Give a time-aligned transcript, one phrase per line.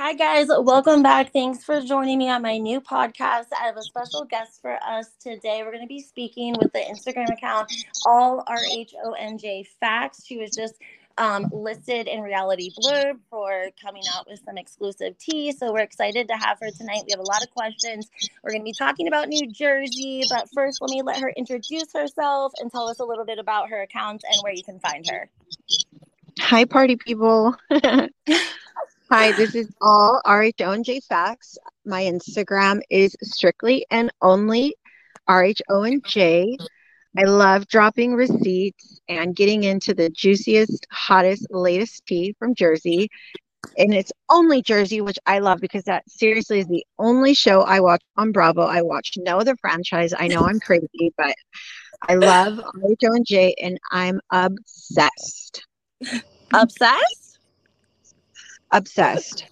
[0.00, 0.46] Hi, guys.
[0.48, 1.32] Welcome back.
[1.32, 3.46] Thanks for joining me on my new podcast.
[3.50, 5.62] I have a special guest for us today.
[5.64, 7.72] We're going to be speaking with the Instagram account,
[8.06, 10.24] All R H O N J Facts.
[10.24, 10.74] She was just
[11.18, 15.50] um, listed in Reality Blurb for coming out with some exclusive tea.
[15.50, 17.02] So we're excited to have her tonight.
[17.04, 18.08] We have a lot of questions.
[18.44, 21.92] We're going to be talking about New Jersey, but first, let me let her introduce
[21.92, 25.04] herself and tell us a little bit about her account and where you can find
[25.10, 25.28] her.
[26.38, 27.56] Hi, party people.
[29.10, 31.56] Hi, this is all RHONJ Facts.
[31.86, 34.76] My Instagram is strictly and only
[35.26, 36.58] RHONJ.
[37.16, 43.08] I love dropping receipts and getting into the juiciest, hottest, latest tea from Jersey.
[43.78, 47.80] And it's only Jersey, which I love because that seriously is the only show I
[47.80, 48.60] watch on Bravo.
[48.60, 50.12] I watch no other franchise.
[50.18, 51.34] I know I'm crazy, but
[52.06, 55.66] I love RHONJ and I'm obsessed.
[56.52, 57.27] Obsessed?
[58.70, 59.44] Obsessed.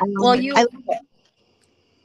[0.00, 0.54] Um, well, you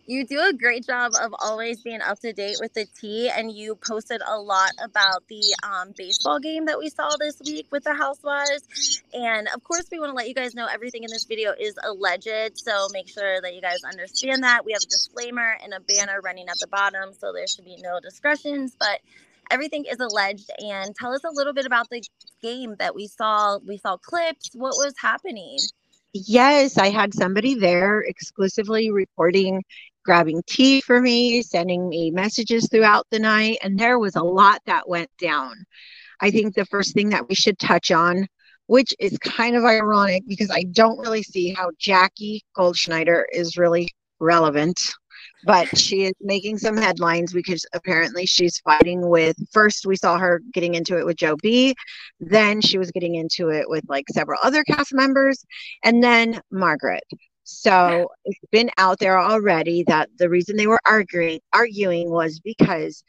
[0.05, 3.51] you do a great job of always being up to date with the tea, and
[3.51, 7.85] you posted a lot about the um, baseball game that we saw this week with
[7.85, 9.01] the Housewives.
[9.13, 11.75] And of course, we want to let you guys know everything in this video is
[11.81, 14.65] alleged, so make sure that you guys understand that.
[14.65, 17.77] We have a disclaimer and a banner running at the bottom, so there should be
[17.81, 18.99] no discretions, but
[19.51, 22.03] everything is alleged and tell us a little bit about the
[22.41, 25.57] game that we saw we saw clips what was happening
[26.13, 29.63] Yes, I had somebody there exclusively reporting,
[30.05, 34.61] grabbing tea for me, sending me messages throughout the night, and there was a lot
[34.67, 35.65] that went down.
[36.21, 38.27] I think the first thing that we should touch on,
[38.67, 43.89] which is kind of ironic because I don't really see how Jackie Goldschneider is really
[44.19, 44.93] relevant
[45.45, 50.41] but she is making some headlines because apparently she's fighting with first we saw her
[50.53, 51.75] getting into it with Joe B,
[52.19, 55.45] then she was getting into it with like several other cast members,
[55.83, 57.03] and then Margaret.
[57.43, 63.03] So it's been out there already that the reason they were arguing arguing was because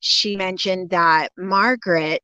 [0.00, 2.22] she mentioned that Margaret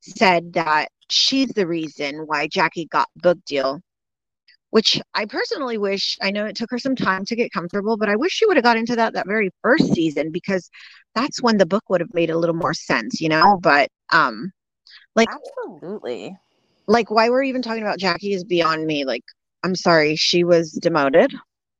[0.00, 3.80] said that she's the reason why Jackie got book deal
[4.70, 8.08] which I personally wish I know it took her some time to get comfortable, but
[8.08, 10.70] I wish she would have got into that that very first season because
[11.14, 13.58] that's when the book would have made a little more sense, you know.
[13.62, 14.52] But um,
[15.16, 16.36] like absolutely,
[16.86, 19.04] like why we're even talking about Jackie is beyond me.
[19.04, 19.24] Like,
[19.64, 21.34] I'm sorry, she was demoted,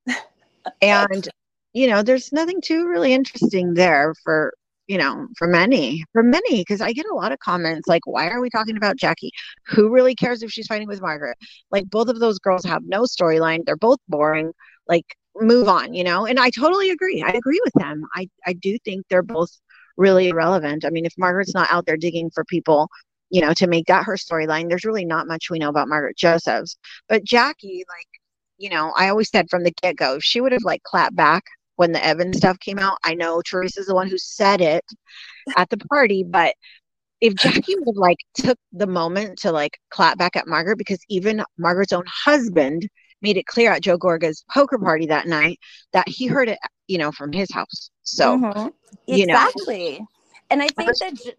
[0.82, 1.28] and
[1.74, 4.54] you know, there's nothing too really interesting there for
[4.88, 8.28] you know, for many, for many, because I get a lot of comments like, why
[8.28, 9.30] are we talking about Jackie?
[9.66, 11.36] Who really cares if she's fighting with Margaret?
[11.70, 13.64] Like, both of those girls have no storyline.
[13.64, 14.52] They're both boring.
[14.88, 15.04] Like,
[15.36, 16.26] move on, you know?
[16.26, 17.22] And I totally agree.
[17.22, 18.02] I agree with them.
[18.14, 19.50] I, I do think they're both
[19.98, 20.86] really irrelevant.
[20.86, 22.88] I mean, if Margaret's not out there digging for people,
[23.28, 26.16] you know, to make that her storyline, there's really not much we know about Margaret
[26.16, 26.78] Josephs.
[27.10, 28.06] But Jackie, like,
[28.56, 31.14] you know, I always said from the get go, if she would have like clapped
[31.14, 31.44] back
[31.78, 32.98] when the Evan stuff came out.
[33.04, 34.84] I know Teresa's the one who said it
[35.56, 36.54] at the party, but
[37.20, 41.44] if Jackie would like took the moment to like clap back at Margaret, because even
[41.56, 42.88] Margaret's own husband
[43.22, 45.60] made it clear at Joe Gorga's poker party that night
[45.92, 46.58] that he heard it,
[46.88, 47.90] you know, from his house.
[48.02, 48.68] So, mm-hmm.
[49.06, 50.00] you exactly.
[50.00, 50.06] Know.
[50.50, 51.34] And I think that.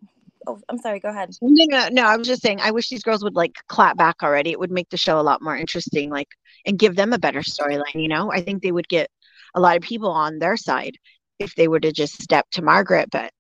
[0.48, 1.02] Oh, I'm sorry.
[1.02, 1.32] Go ahead.
[1.42, 2.04] No, no, no.
[2.04, 2.62] I was just saying.
[2.62, 4.52] I wish these girls would like clap back already.
[4.52, 6.30] It would make the show a lot more interesting, like,
[6.66, 7.96] and give them a better storyline.
[7.96, 9.10] You know, I think they would get
[9.56, 10.98] a lot of people on their side
[11.40, 13.10] if they were to just step to Margaret.
[13.12, 13.32] But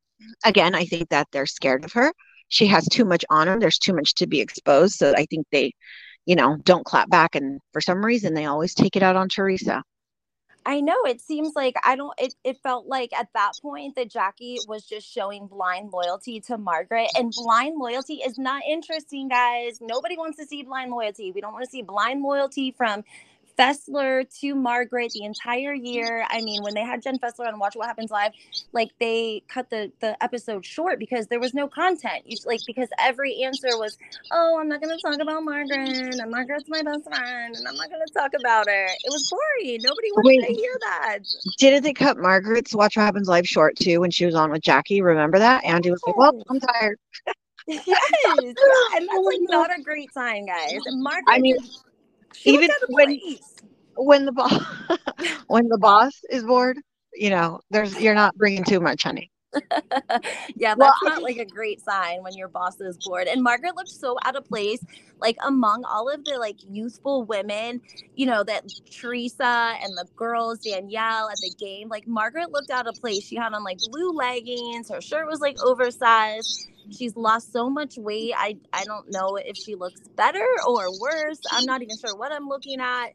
[0.46, 2.14] again, I think that they're scared of her.
[2.48, 3.60] She has too much honor.
[3.60, 4.96] There's too much to be exposed.
[4.96, 5.74] So I think they,
[6.26, 7.36] you know, don't clap back.
[7.36, 9.84] And for some reason, they always take it out on Teresa.
[10.66, 14.12] I know it seems like I don't it, it felt like at that point that
[14.12, 19.80] Jackie was just showing blind loyalty to Margaret and blind loyalty is not interesting guys.
[19.82, 21.32] Nobody wants to see blind loyalty.
[21.32, 23.04] We don't want to see blind loyalty from
[23.60, 26.26] Fessler to Margaret the entire year.
[26.30, 28.32] I mean, when they had Jen Fessler on Watch What Happens Live,
[28.72, 32.24] like they cut the the episode short because there was no content.
[32.26, 33.98] You, like because every answer was,
[34.32, 35.90] "Oh, I'm not going to talk about Margaret.
[36.20, 39.30] And Margaret's my best friend, and I'm not going to talk about her." It was
[39.30, 39.80] boring.
[39.84, 41.20] Nobody wanted Wait, to hear that.
[41.58, 44.62] Didn't they cut Margaret's Watch What Happens Live short too when she was on with
[44.62, 45.02] Jackie?
[45.02, 45.66] Remember that?
[45.66, 46.98] Andy was like, "Well, I'm tired."
[47.68, 50.80] yes, yeah, and that's like not a great sign, guys.
[50.88, 51.26] Margaret.
[51.28, 51.58] I mean.
[52.34, 53.20] She even when
[53.96, 54.64] when the boss
[55.48, 56.78] when the boss is bored,
[57.14, 59.32] you know, there's you're not bringing too much honey.
[60.56, 63.28] yeah, that's well, not like a great sign when your boss is bored.
[63.28, 64.84] And Margaret looked so out of place,
[65.20, 67.82] like among all of the like youthful women,
[68.16, 72.88] you know, that Teresa and the girls, Danielle at the game, like Margaret looked out
[72.88, 73.24] of place.
[73.24, 77.98] She had on like blue leggings, her shirt was like oversized she's lost so much
[77.98, 78.34] weight.
[78.36, 81.40] I I don't know if she looks better or worse.
[81.52, 83.14] I'm not even sure what I'm looking at.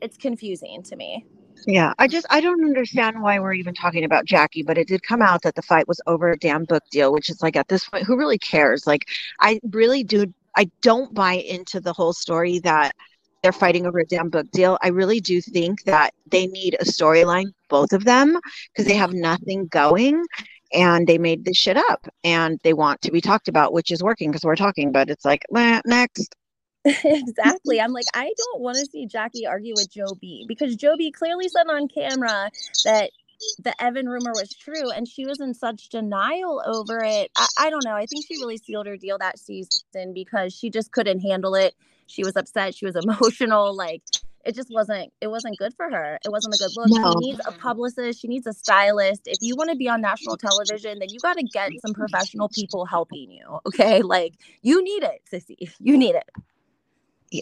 [0.00, 1.24] it's confusing to me.
[1.66, 5.02] Yeah, I just I don't understand why we're even talking about Jackie, but it did
[5.02, 7.68] come out that the fight was over a damn book deal, which is like at
[7.68, 8.86] this point, who really cares?
[8.86, 9.06] Like,
[9.40, 10.32] I really do.
[10.56, 12.94] I don't buy into the whole story that
[13.42, 14.78] they're fighting over a damn book deal.
[14.82, 18.38] I really do think that they need a storyline, both of them,
[18.72, 20.24] because they have nothing going
[20.72, 24.02] and they made this shit up and they want to be talked about, which is
[24.02, 26.34] working because we're talking, but it's like, next.
[27.04, 27.80] exactly.
[27.80, 31.10] I'm like, I don't want to see Jackie argue with Joe B because Joe B
[31.10, 32.50] clearly said on camera
[32.84, 33.10] that
[33.58, 37.30] the Evan rumor was true and she was in such denial over it.
[37.36, 37.94] I, I, don't know.
[37.94, 41.74] I think she really sealed her deal that season because she just couldn't handle it.
[42.06, 42.74] She was upset.
[42.74, 43.74] She was emotional.
[43.74, 44.02] Like
[44.44, 46.18] it just wasn't it wasn't good for her.
[46.24, 46.88] It wasn't a good look.
[46.88, 47.12] No.
[47.12, 49.22] She needs a publicist, she needs a stylist.
[49.26, 52.48] If you want to be on national television, then you got to get some professional
[52.48, 53.58] people helping you.
[53.66, 54.02] Okay?
[54.02, 55.70] Like you need it, sissy.
[55.80, 56.30] You need it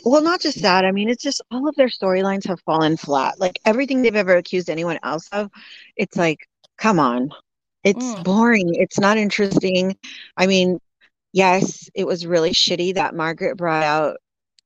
[0.04, 3.38] well not just that i mean it's just all of their storylines have fallen flat.
[3.38, 5.50] Like everything they've ever accused anyone else of
[5.96, 7.30] it's like come on.
[7.84, 8.24] It's mm.
[8.24, 8.74] boring.
[8.74, 9.96] It's not interesting.
[10.36, 10.78] I mean
[11.32, 14.18] yes it was really shitty that margaret brought out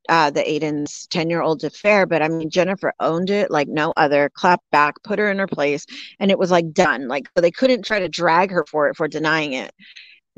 [0.08, 3.92] uh, the Aydin's 10 year old affair, but I mean, Jennifer owned it like no
[3.96, 5.84] other, clapped back, put her in her place,
[6.18, 7.08] and it was like done.
[7.08, 9.70] Like, they couldn't try to drag her for it for denying it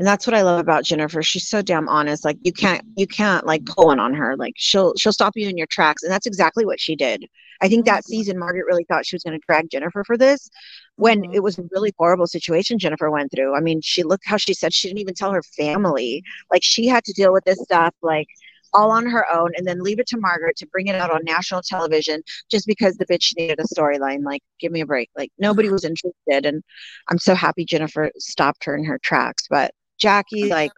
[0.00, 1.22] and that's what I love about Jennifer.
[1.22, 2.24] She's so damn honest.
[2.24, 4.34] Like you can't you can't like pull one on her.
[4.34, 7.26] Like she'll she'll stop you in your tracks, and that's exactly what she did.
[7.60, 8.12] I think that mm-hmm.
[8.12, 10.48] season Margaret really thought she was going to drag Jennifer for this
[10.96, 11.34] when mm-hmm.
[11.34, 13.54] it was a really horrible situation Jennifer went through.
[13.54, 16.22] I mean, she looked how she said she didn't even tell her family.
[16.50, 18.28] Like she had to deal with this stuff like
[18.72, 21.24] all on her own and then leave it to Margaret to bring it out on
[21.24, 24.24] national television just because the bitch needed a storyline.
[24.24, 25.10] Like, give me a break.
[25.14, 26.46] Like nobody was interested.
[26.46, 26.62] And
[27.08, 29.46] I'm so happy Jennifer stopped her in her tracks.
[29.50, 30.54] But Jackie, uh-huh.
[30.54, 30.72] like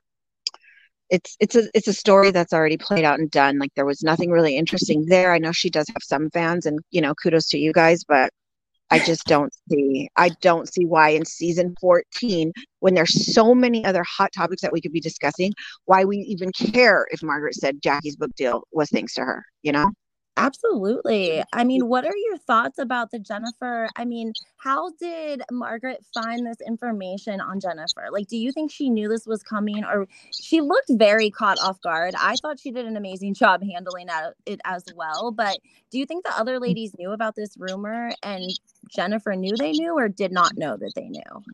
[1.11, 3.59] it's it's a it's a story that's already played out and done.
[3.59, 5.33] Like there was nothing really interesting there.
[5.33, 8.31] I know she does have some fans, and you know, kudos to you guys, but
[8.93, 13.85] I just don't see I don't see why in season 14, when there's so many
[13.85, 15.53] other hot topics that we could be discussing,
[15.87, 19.73] why we even care if Margaret said Jackie's book deal was thanks to her, you
[19.73, 19.91] know?
[20.37, 21.43] Absolutely.
[21.52, 23.88] I mean, what are your thoughts about the Jennifer?
[23.96, 28.06] I mean, how did Margaret find this information on Jennifer?
[28.11, 31.81] Like, do you think she knew this was coming or she looked very caught off
[31.82, 32.14] guard?
[32.19, 34.08] I thought she did an amazing job handling
[34.46, 35.32] it as well.
[35.32, 35.58] But
[35.90, 38.50] do you think the other ladies knew about this rumor and
[38.88, 41.44] Jennifer knew they knew or did not know that they knew?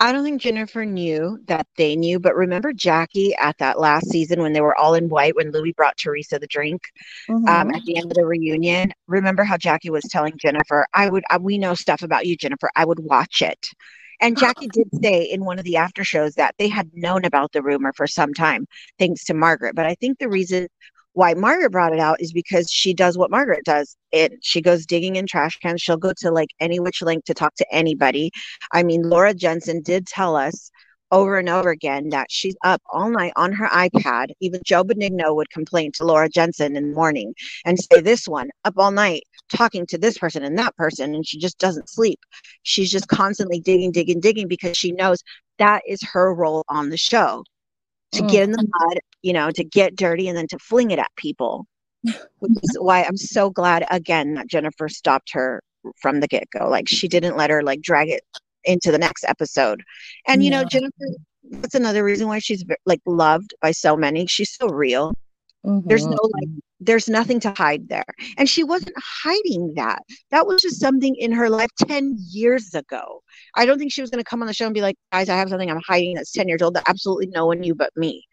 [0.00, 4.40] I don't think Jennifer knew that they knew, but remember Jackie at that last season
[4.40, 6.80] when they were all in white when Luis brought Teresa the drink
[7.28, 7.46] mm-hmm.
[7.46, 8.92] um, at the end of the reunion.
[9.08, 12.70] Remember how Jackie was telling Jennifer, "I would, I, we know stuff about you, Jennifer.
[12.76, 13.68] I would watch it."
[14.22, 17.52] And Jackie did say in one of the after shows that they had known about
[17.52, 18.66] the rumor for some time,
[18.98, 19.74] thanks to Margaret.
[19.74, 20.68] But I think the reason
[21.12, 23.96] why Margaret brought it out is because she does what Margaret does.
[24.12, 25.82] It she goes digging in trash cans.
[25.82, 28.30] She'll go to like any which link to talk to anybody.
[28.72, 30.70] I mean, Laura Jensen did tell us
[31.12, 34.28] over and over again that she's up all night on her iPad.
[34.40, 37.34] Even Joe Benigno would complain to Laura Jensen in the morning
[37.64, 41.26] and say, This one up all night talking to this person and that person, and
[41.26, 42.20] she just doesn't sleep.
[42.62, 45.22] She's just constantly digging, digging, digging because she knows
[45.58, 47.44] that is her role on the show
[48.12, 48.30] to mm.
[48.30, 51.10] get in the mud, you know, to get dirty and then to fling it at
[51.16, 51.66] people.
[52.38, 55.62] Which is why I'm so glad again that Jennifer stopped her
[56.00, 56.68] from the get go.
[56.68, 58.22] Like she didn't let her like drag it
[58.64, 59.82] into the next episode.
[60.26, 60.94] And you know, Jennifer,
[61.44, 64.26] that's another reason why she's like loved by so many.
[64.26, 65.14] She's so real.
[65.66, 65.88] Mm-hmm.
[65.88, 66.48] There's no like
[66.80, 68.06] there's nothing to hide there.
[68.38, 70.02] And she wasn't hiding that.
[70.30, 73.22] That was just something in her life 10 years ago.
[73.54, 75.28] I don't think she was going to come on the show and be like, guys,
[75.28, 77.90] I have something I'm hiding that's 10 years old that absolutely no one knew but
[77.96, 78.24] me.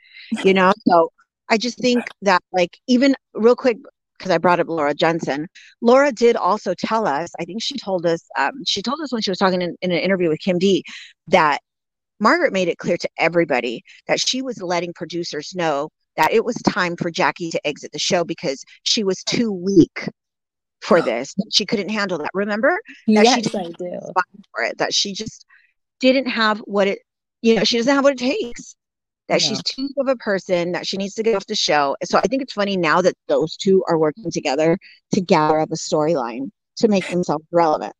[0.43, 0.73] You know?
[0.87, 1.11] so
[1.49, 3.77] I just think that, like, even real quick,
[4.17, 5.47] because I brought up Laura Jensen.
[5.81, 9.21] Laura did also tell us, I think she told us, um, she told us when
[9.21, 10.83] she was talking in, in an interview with Kim D
[11.27, 11.59] that
[12.19, 16.55] Margaret made it clear to everybody that she was letting producers know that it was
[16.63, 20.09] time for Jackie to exit the show because she was too weak
[20.81, 21.33] for this.
[21.51, 22.31] She couldn't handle that.
[22.33, 22.77] Remember?
[23.07, 23.99] That yes, she I do.
[24.53, 25.45] For it, that she just
[25.99, 26.99] didn't have what it,
[27.41, 28.75] you know, she doesn't have what it takes.
[29.27, 29.49] That yeah.
[29.49, 31.97] she's too of a person, that she needs to get off the show.
[32.03, 34.77] So I think it's funny now that those two are working together
[35.13, 37.93] to gather up a storyline to make themselves relevant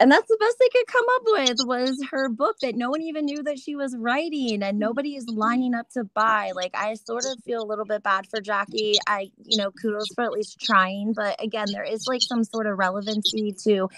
[0.00, 3.02] and that's the best they could come up with was her book that no one
[3.02, 4.78] even knew that she was writing and mm-hmm.
[4.78, 6.52] nobody is lining up to buy.
[6.54, 8.94] Like i sort of feel a little bit bad for jackie.
[9.06, 12.66] I you know kudos for at least trying but again there is like some sort
[12.66, 13.88] of relevancy to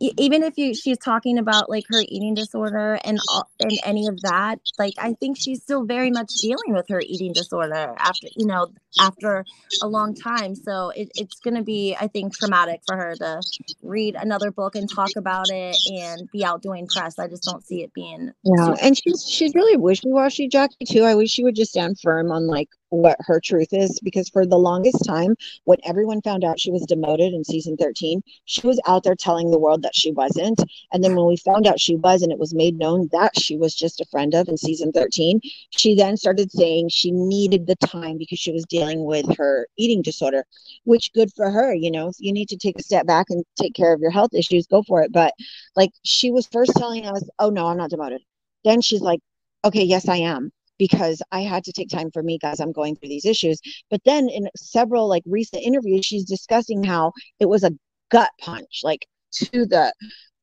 [0.00, 3.18] even if you she's talking about like her eating disorder and
[3.60, 7.32] and any of that like i think she's still very much dealing with her eating
[7.32, 8.66] disorder after you know
[8.98, 9.44] after
[9.82, 10.54] a long time.
[10.54, 13.40] So it, it's going to be, I think, traumatic for her to
[13.82, 17.18] read another book and talk about it and be out doing press.
[17.18, 18.32] I just don't see it being.
[18.44, 21.02] Yeah, and she's she's really wishy washy, Jackie too.
[21.02, 24.46] I wish she would just stand firm on like what her truth is because for
[24.46, 25.34] the longest time
[25.64, 29.50] when everyone found out she was demoted in season 13 she was out there telling
[29.50, 30.62] the world that she wasn't.
[30.92, 33.56] And then when we found out she was and it was made known that she
[33.56, 37.76] was just a friend of in season 13 she then started saying she needed the
[37.76, 40.44] time because she was dealing with her eating disorder
[40.84, 43.44] which good for her you know if you need to take a step back and
[43.60, 45.12] take care of your health issues go for it.
[45.12, 45.34] But
[45.76, 48.22] like she was first telling us oh no i'm not demoted.
[48.64, 49.20] Then she's like
[49.64, 52.96] okay yes i am because I had to take time for me guys I'm going
[52.96, 53.60] through these issues.
[53.90, 57.72] But then in several like recent interviews, she's discussing how it was a
[58.10, 59.92] gut punch, like to the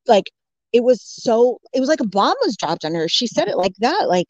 [0.06, 0.30] like
[0.72, 3.08] it was so it was like a bomb was dropped on her.
[3.08, 4.08] She said it like that.
[4.08, 4.26] Like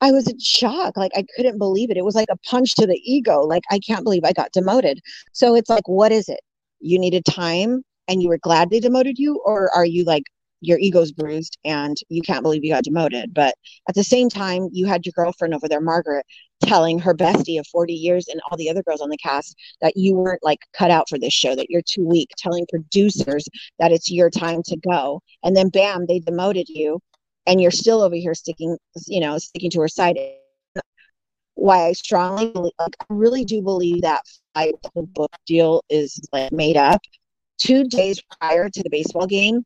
[0.00, 0.96] I was in shock.
[0.96, 1.96] Like I couldn't believe it.
[1.96, 3.42] It was like a punch to the ego.
[3.42, 5.00] Like I can't believe I got demoted.
[5.32, 6.40] So it's like, what is it?
[6.80, 10.24] You needed time and you were glad they demoted you, or are you like
[10.60, 13.32] your ego's bruised and you can't believe you got demoted.
[13.34, 13.54] But
[13.88, 16.26] at the same time, you had your girlfriend over there, Margaret,
[16.62, 19.96] telling her bestie of 40 years and all the other girls on the cast that
[19.96, 23.46] you weren't like cut out for this show, that you're too weak, telling producers
[23.78, 25.22] that it's your time to go.
[25.42, 27.00] And then bam, they demoted you
[27.46, 28.76] and you're still over here sticking,
[29.06, 30.18] you know, sticking to her side.
[31.54, 34.22] Why I strongly believe, like, I really do believe that
[34.54, 37.00] fight, the book deal is like made up.
[37.58, 39.62] Two days prior to the baseball game,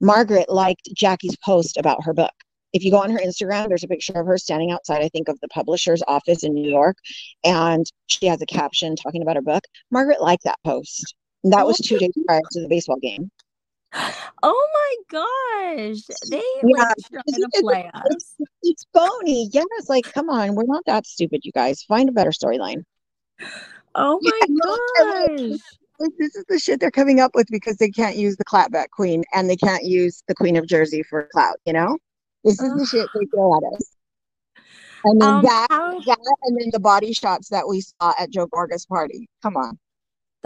[0.00, 2.32] Margaret liked Jackie's post about her book.
[2.72, 5.28] If you go on her Instagram, there's a picture of her standing outside, I think,
[5.28, 6.96] of the publisher's office in New York,
[7.44, 9.64] and she has a caption talking about her book.
[9.90, 11.14] Margaret liked that post.
[11.44, 13.30] And that was two days prior to the baseball game.
[14.42, 16.02] Oh my gosh.
[16.28, 18.02] They yeah, like trying to play us.
[18.10, 19.48] It's, it's phony.
[19.52, 21.82] Yes, like come on, we're not that stupid, you guys.
[21.84, 22.82] Find a better storyline.
[23.94, 25.60] Oh my yeah, gosh
[26.18, 29.24] this is the shit they're coming up with because they can't use the clapback queen
[29.32, 31.96] and they can't use the queen of Jersey for clout, you know?
[32.44, 33.90] This is the shit they throw at us.
[35.04, 38.30] And then um, that, how- that, and then the body shots that we saw at
[38.30, 39.28] Joe Gorga's party.
[39.42, 39.78] Come on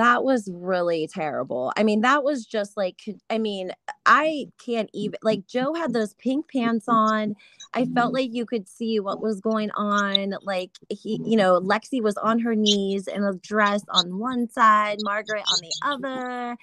[0.00, 1.72] that was really terrible.
[1.76, 3.70] I mean, that was just like, I mean,
[4.06, 7.36] I can't even, like, Joe had those pink pants on.
[7.74, 8.14] I felt mm-hmm.
[8.14, 10.34] like you could see what was going on.
[10.42, 14.96] Like, he, you know, Lexi was on her knees in a dress on one side,
[15.02, 16.56] Margaret on the other.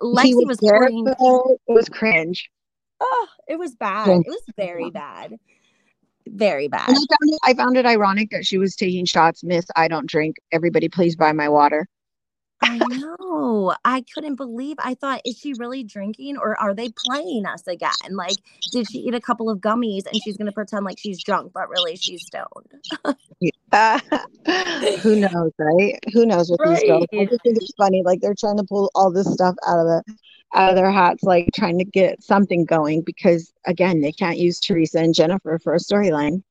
[0.00, 1.06] Lexi was, was pouring.
[1.08, 2.48] It was cringe.
[3.00, 4.08] Oh, it was bad.
[4.08, 5.34] It was very bad.
[6.28, 6.88] Very bad.
[6.88, 9.42] I found, it, I found it ironic that she was taking shots.
[9.42, 10.36] Miss, I don't drink.
[10.52, 11.88] Everybody, please buy my water.
[12.62, 13.74] I know.
[13.84, 14.76] I couldn't believe.
[14.78, 17.90] I thought, is she really drinking or are they playing us again?
[18.10, 18.36] Like,
[18.72, 21.52] did she eat a couple of gummies and she's going to pretend like she's drunk,
[21.52, 23.16] but really she's stoned?
[23.72, 24.00] uh,
[25.00, 25.98] who knows, right?
[26.12, 26.80] Who knows what right.
[26.80, 27.06] these girls?
[27.12, 28.02] I just think it's funny.
[28.04, 30.02] Like they're trying to pull all this stuff out of the
[30.54, 34.60] out of their hats, like trying to get something going because again, they can't use
[34.60, 36.42] Teresa and Jennifer for a storyline.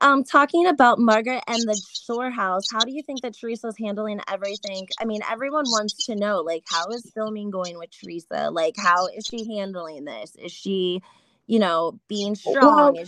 [0.00, 4.88] Um, talking about Margaret and the storehouse, how do you think that Teresa's handling everything?
[5.00, 8.50] I mean, everyone wants to know, like, how is filming going with Teresa?
[8.50, 10.36] Like, how is she handling this?
[10.36, 11.02] Is she,
[11.46, 12.94] you know, being strong?
[12.94, 13.04] Well,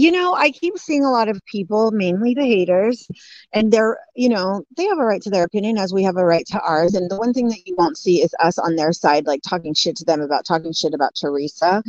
[0.00, 3.08] you know, I keep seeing a lot of people, mainly the haters,
[3.52, 6.24] and they're, you know, they have a right to their opinion as we have a
[6.24, 6.94] right to ours.
[6.94, 9.72] And the one thing that you won't see is us on their side, like talking
[9.74, 11.82] shit to them about talking shit about Teresa,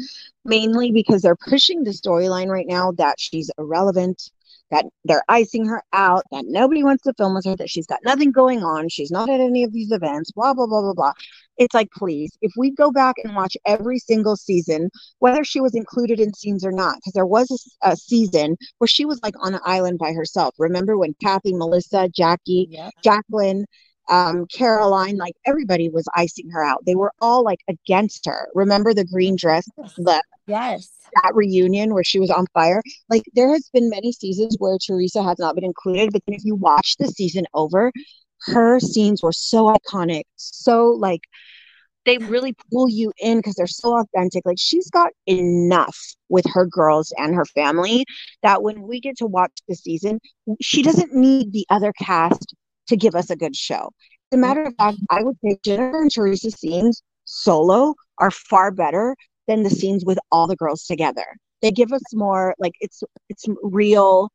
[0.45, 4.31] mainly because they're pushing the storyline right now that she's irrelevant,
[4.71, 7.99] that they're icing her out, that nobody wants to film with her, that she's got
[8.03, 11.13] nothing going on, she's not at any of these events, blah, blah, blah, blah, blah.
[11.57, 15.73] It's like, please, if we go back and watch every single season, whether she was
[15.73, 17.49] included in scenes or not, because there was
[17.83, 20.53] a, a, season where she was like on an island by herself.
[20.59, 22.93] Remember when Kathy, Melissa, Jackie, yep.
[23.03, 23.65] Jacqueline,
[24.09, 26.85] um, Caroline, like everybody was icing her out.
[26.85, 28.47] They were all like against her.
[28.53, 30.89] Remember the green dress, the yes,
[31.23, 32.81] that reunion where she was on fire.
[33.09, 36.45] Like there has been many seasons where Teresa has not been included, but then if
[36.45, 37.91] you watch the season over,
[38.47, 41.21] her scenes were so iconic, so like
[42.05, 44.45] they really pull you in because they're so authentic.
[44.45, 45.97] Like she's got enough
[46.29, 48.05] with her girls and her family
[48.43, 50.19] that when we get to watch the season,
[50.61, 52.55] she doesn't need the other cast
[52.87, 53.91] to give us a good show.
[54.31, 58.71] As a matter of fact, I would say Jennifer and Teresa's scenes solo are far
[58.71, 59.15] better
[59.47, 61.25] than the scenes with all the girls together.
[61.61, 64.29] They give us more like it's it's real.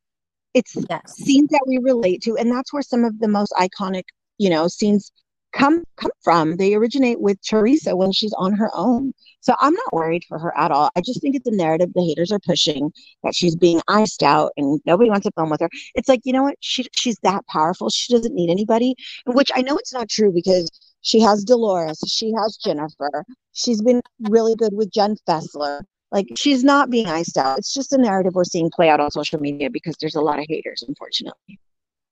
[0.54, 1.16] It's yes.
[1.16, 4.04] scenes that we relate to, and that's where some of the most iconic,
[4.38, 5.12] you know, scenes
[5.52, 6.56] come come from.
[6.56, 9.12] They originate with Teresa when she's on her own.
[9.40, 10.90] So I'm not worried for her at all.
[10.96, 12.92] I just think it's a narrative the haters are pushing
[13.22, 15.70] that she's being iced out and nobody wants to film with her.
[15.94, 16.56] It's like, you know what?
[16.60, 17.90] She she's that powerful.
[17.90, 18.94] She doesn't need anybody.
[19.26, 20.70] Which I know it's not true because
[21.02, 23.24] she has Dolores, she has Jennifer.
[23.52, 25.82] She's been really good with Jen Fessler.
[26.10, 27.58] Like she's not being iced out.
[27.58, 30.38] It's just a narrative we're seeing play out on social media because there's a lot
[30.38, 31.58] of haters, unfortunately.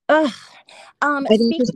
[0.09, 0.33] Ugh.
[1.03, 1.67] Um, speaking,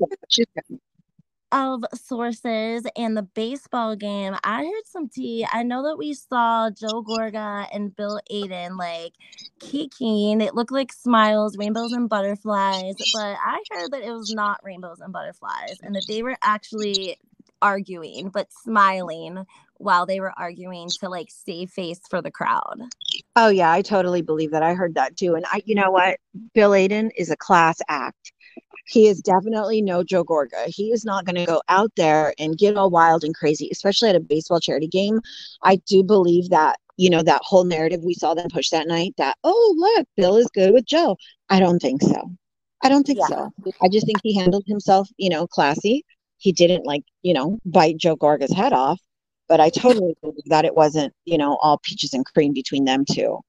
[1.55, 5.47] of sources and the baseball game, I heard some tea.
[5.53, 9.13] I know that we saw Joe Gorga and Bill Aydin like
[9.61, 10.41] kicking.
[10.41, 15.01] It looked like smiles, rainbows, and butterflies, but I heard that it was not rainbows
[15.01, 17.19] and butterflies and that they were actually
[17.63, 19.47] arguing but smiling
[19.79, 22.81] while they were arguing to like save face for the crowd.
[23.37, 24.63] Oh yeah, I totally believe that.
[24.63, 25.35] I heard that too.
[25.35, 26.19] And I you know what?
[26.53, 28.33] Bill Aydin is a class act
[28.87, 30.67] he is definitely no Joe Gorga.
[30.67, 34.11] He is not going to go out there and get all wild and crazy, especially
[34.11, 35.21] at a baseball charity game.
[35.63, 39.15] I do believe that, you know, that whole narrative we saw them push that night
[39.17, 41.17] that, oh, look, Bill is good with Joe.
[41.49, 42.31] I don't think so.
[42.83, 43.37] I don't think yeah.
[43.37, 43.53] so.
[43.83, 46.05] I just think he handled himself, you know, classy.
[46.37, 49.01] He didn't like, you know, bite Joe Gorga's head off.
[49.49, 53.05] But I totally believe that it wasn't, you know, all peaches and cream between them
[53.11, 53.41] two.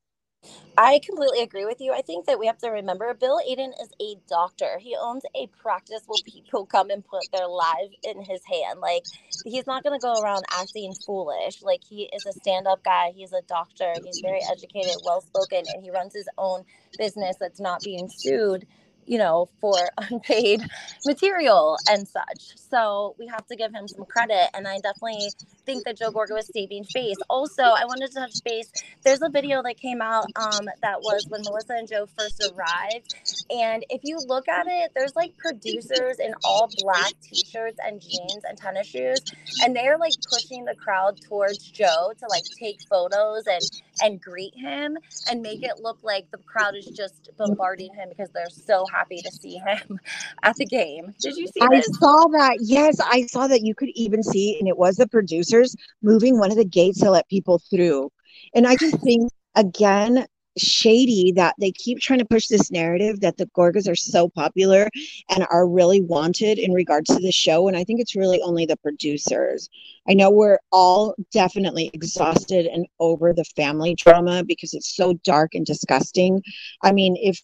[0.78, 1.94] I completely agree with you.
[1.94, 4.80] I think that we have to remember Bill Aydin is a doctor.
[4.80, 8.82] He owns a practice where people come and put their lives in his hand.
[8.82, 9.06] Like
[9.46, 11.64] he's not going to go around acting foolish.
[11.64, 13.14] Like he is a stand-up guy.
[13.16, 14.00] He's a doctor.
[14.04, 16.66] He's very educated, well-spoken, and he runs his own
[16.98, 18.66] business that's not being sued
[19.06, 20.62] you know, for unpaid
[21.06, 22.58] material and such.
[22.58, 24.50] So we have to give him some credit.
[24.54, 25.30] And I definitely
[25.66, 27.18] think that Joe Gorga was saving face.
[27.30, 28.72] Also, I wanted to touch base.
[29.04, 33.16] There's a video that came out um, that was when Melissa and Joe first arrived.
[33.50, 38.44] And if you look at it, there's like producers in all black t-shirts and jeans
[38.48, 39.20] and tennis shoes.
[39.64, 43.62] And they're like pushing the crowd towards Joe to like take photos and
[44.04, 44.98] and greet him
[45.30, 49.22] and make it look like the crowd is just bombarding him because they're so happy
[49.22, 50.00] to see him
[50.44, 51.14] at the game.
[51.20, 51.88] Did you see I this?
[51.98, 52.58] saw that.
[52.62, 56.52] Yes, I saw that you could even see, and it was the producers moving one
[56.52, 58.12] of the gates to let people through.
[58.54, 60.26] And I just think, again,
[60.58, 64.90] shady that they keep trying to push this narrative that the Gorgas are so popular
[65.30, 67.68] and are really wanted in regards to the show.
[67.68, 69.70] And I think it's really only the producers.
[70.08, 75.56] I know we're all definitely exhausted and over the family drama because it's so dark
[75.56, 76.42] and disgusting.
[76.82, 77.40] I mean, if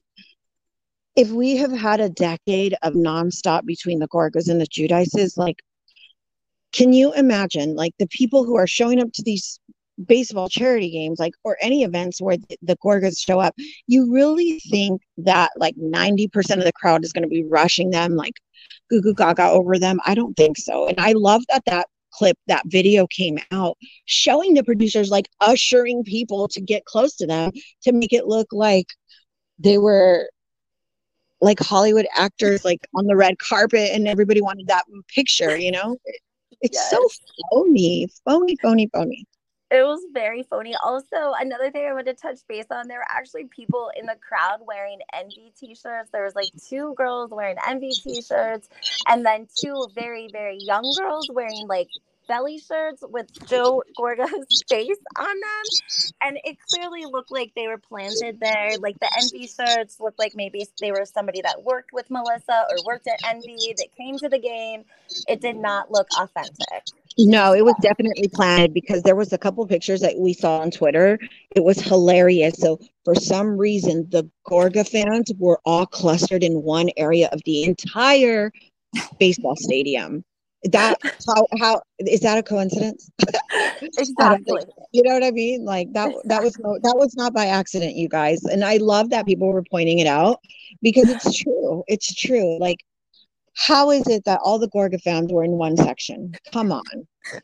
[1.17, 5.57] if we have had a decade of nonstop between the Gorgas and the Giudices, like
[6.71, 9.59] can you imagine like the people who are showing up to these
[10.07, 13.53] baseball charity games like or any events where the, the gorgas show up
[13.87, 18.15] you really think that like 90% of the crowd is going to be rushing them
[18.15, 18.33] like
[18.89, 19.99] goo goo gaga over them?
[20.05, 20.87] I don't think so.
[20.87, 26.03] And i love that that clip that video came out showing the producers like ushering
[26.03, 27.51] people to get close to them
[27.83, 28.87] to make it look like
[29.59, 30.29] they were
[31.39, 34.83] like hollywood actors like on the red carpet and everybody wanted that
[35.15, 35.97] picture you know?
[36.59, 36.91] It's yes.
[36.91, 37.07] so
[37.53, 39.25] phony phony phony phony
[39.71, 40.75] it was very phony.
[40.83, 44.15] Also, another thing I wanted to touch base on, there were actually people in the
[44.15, 46.09] crowd wearing envy t-shirts.
[46.11, 48.67] There was like two girls wearing envy t-shirts,
[49.07, 51.87] and then two very, very young girls wearing like
[52.31, 56.15] belly shirts with Joe Gorga's face on them.
[56.21, 58.77] And it clearly looked like they were planted there.
[58.79, 62.77] Like the Envy shirts looked like maybe they were somebody that worked with Melissa or
[62.85, 64.85] worked at Envy that came to the game.
[65.27, 66.85] It did not look authentic.
[67.17, 70.71] No, it was definitely planted because there was a couple pictures that we saw on
[70.71, 71.19] Twitter.
[71.53, 72.55] It was hilarious.
[72.57, 77.65] So for some reason, the Gorga fans were all clustered in one area of the
[77.65, 78.53] entire
[79.19, 80.23] baseball stadium
[80.65, 83.09] that how how is that a coincidence?
[83.97, 84.61] Exactly.
[84.91, 85.65] you know what i mean?
[85.65, 88.43] Like that that was no, that was not by accident you guys.
[88.45, 90.39] And i love that people were pointing it out
[90.81, 91.83] because it's true.
[91.87, 92.59] It's true.
[92.59, 92.77] Like
[93.55, 96.33] how is it that all the gorga fans were in one section?
[96.51, 96.83] Come on.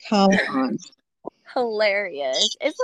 [0.10, 0.78] Come on
[1.54, 2.56] hilarious.
[2.62, 2.78] It's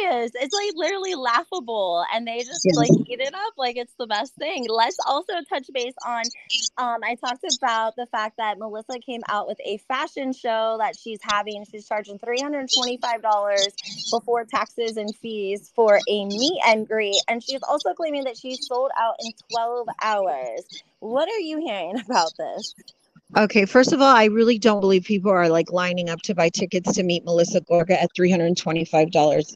[0.00, 0.32] hilarious.
[0.34, 2.04] It's like literally laughable.
[2.12, 2.78] And they just yeah.
[2.78, 4.66] like eat it up like it's the best thing.
[4.68, 6.22] Let's also touch base on
[6.78, 10.96] um I talked about the fact that Melissa came out with a fashion show that
[10.98, 11.64] she's having.
[11.70, 17.20] She's charging $325 before taxes and fees for a meet and greet.
[17.28, 20.82] And she's also claiming that she sold out in 12 hours.
[21.00, 22.74] What are you hearing about this?
[23.36, 26.48] Okay, first of all, I really don't believe people are like lining up to buy
[26.48, 29.54] tickets to meet Melissa Gorga at $325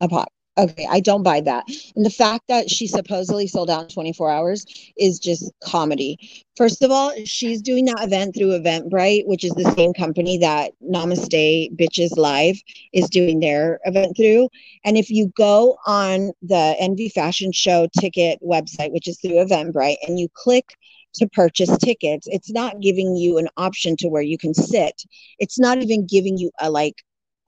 [0.00, 0.32] a pop.
[0.58, 1.64] Okay, I don't buy that.
[1.96, 4.64] And the fact that she supposedly sold out in 24 hours
[4.96, 6.18] is just comedy.
[6.56, 10.72] First of all, she's doing that event through Eventbrite, which is the same company that
[10.82, 12.56] Namaste Bitches Live
[12.94, 14.48] is doing their event through.
[14.84, 19.98] And if you go on the Envy Fashion Show ticket website, which is through Eventbrite,
[20.06, 20.78] and you click
[21.16, 25.02] to purchase tickets, it's not giving you an option to where you can sit.
[25.38, 26.94] It's not even giving you a like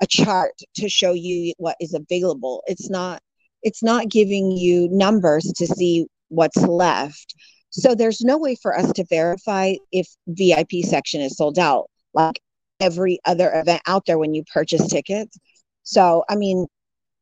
[0.00, 2.62] a chart to show you what is available.
[2.66, 3.22] It's not
[3.62, 7.34] it's not giving you numbers to see what's left.
[7.70, 12.40] So there's no way for us to verify if vip section is sold out like
[12.80, 15.36] every other event out there when you purchase tickets.
[15.82, 16.66] So i mean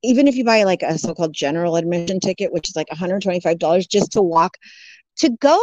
[0.02, 4.12] even if you buy like a so-called general admission ticket which is like $125 just
[4.12, 4.56] to walk
[5.16, 5.58] to go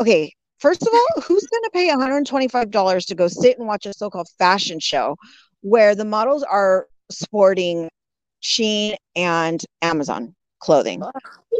[0.00, 3.92] okay first of all who's going to pay $125 to go sit and watch a
[3.92, 5.16] so-called fashion show
[5.60, 7.88] where the models are sporting
[8.42, 11.02] Shein and Amazon clothing.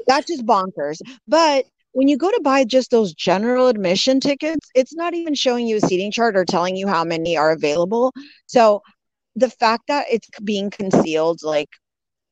[0.07, 1.01] That's just bonkers.
[1.27, 5.67] But when you go to buy just those general admission tickets, it's not even showing
[5.67, 8.13] you a seating chart or telling you how many are available.
[8.47, 8.83] So
[9.35, 11.69] the fact that it's being concealed, like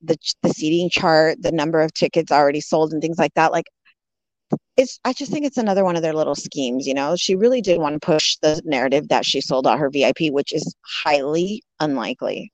[0.02, 3.66] the the seating chart, the number of tickets already sold, and things like that, like
[4.76, 7.16] it's I just think it's another one of their little schemes, you know.
[7.16, 10.52] She really did want to push the narrative that she sold out her VIP, which
[10.52, 12.52] is highly unlikely.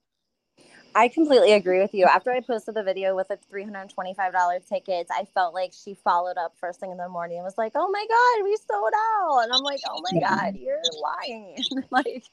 [0.95, 2.07] I completely agree with you.
[2.07, 6.55] After I posted the video with the $325 tickets, I felt like she followed up
[6.61, 9.45] first thing in the morning and was like, Oh my God, we sold out.
[9.45, 11.57] And I'm like, Oh my God, you're lying.
[11.91, 12.25] like,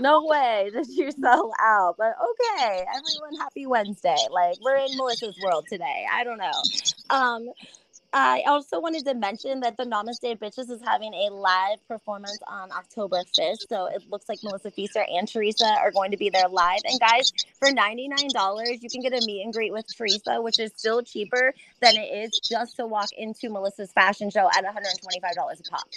[0.00, 1.94] no way did you sell out.
[1.98, 4.16] But okay, everyone, happy Wednesday.
[4.30, 6.04] Like, we're in Melissa's world today.
[6.12, 6.62] I don't know.
[7.10, 7.48] Um,
[8.12, 12.72] I also wanted to mention that the Namaste Bitches is having a live performance on
[12.72, 13.68] October 5th.
[13.68, 16.80] So it looks like Melissa Pfeister and Teresa are going to be there live.
[16.84, 20.72] And guys, for $99, you can get a meet and greet with Teresa, which is
[20.74, 25.70] still cheaper than it is just to walk into Melissa's fashion show at $125 a
[25.70, 25.88] pop.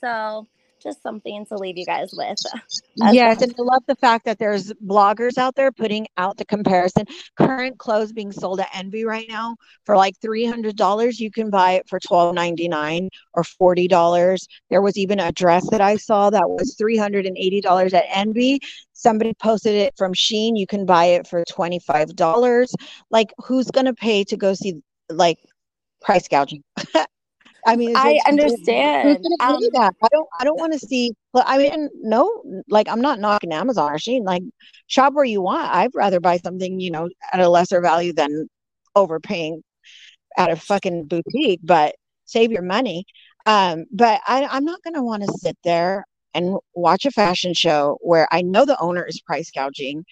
[0.00, 0.46] So
[0.82, 2.38] just something to leave you guys with.
[2.96, 7.06] Yes, and I love the fact that there's bloggers out there putting out the comparison.
[7.38, 11.18] Current clothes being sold at Envy right now for like three hundred dollars.
[11.18, 14.46] You can buy it for twelve ninety nine or forty dollars.
[14.68, 17.94] There was even a dress that I saw that was three hundred and eighty dollars
[17.94, 18.60] at Envy.
[18.92, 20.52] Somebody posted it from Shein.
[20.58, 22.74] You can buy it for twenty five dollars.
[23.10, 25.38] Like, who's gonna pay to go see like
[26.02, 26.62] price gouging?
[27.66, 29.24] I mean, I understand.
[29.40, 29.58] Um?
[30.02, 30.28] I don't.
[30.40, 31.12] I don't want to see.
[31.34, 32.42] I mean, no.
[32.68, 34.24] Like, I'm not knocking Amazon or Shein.
[34.24, 34.42] Like,
[34.88, 35.72] shop where you want.
[35.72, 38.48] I'd rather buy something, you know, at a lesser value than
[38.96, 39.62] overpaying
[40.36, 41.60] at a fucking boutique.
[41.62, 41.94] But
[42.24, 43.04] save your money.
[43.46, 47.54] Um, but I, I'm not going to want to sit there and watch a fashion
[47.54, 50.04] show where I know the owner is price gouging,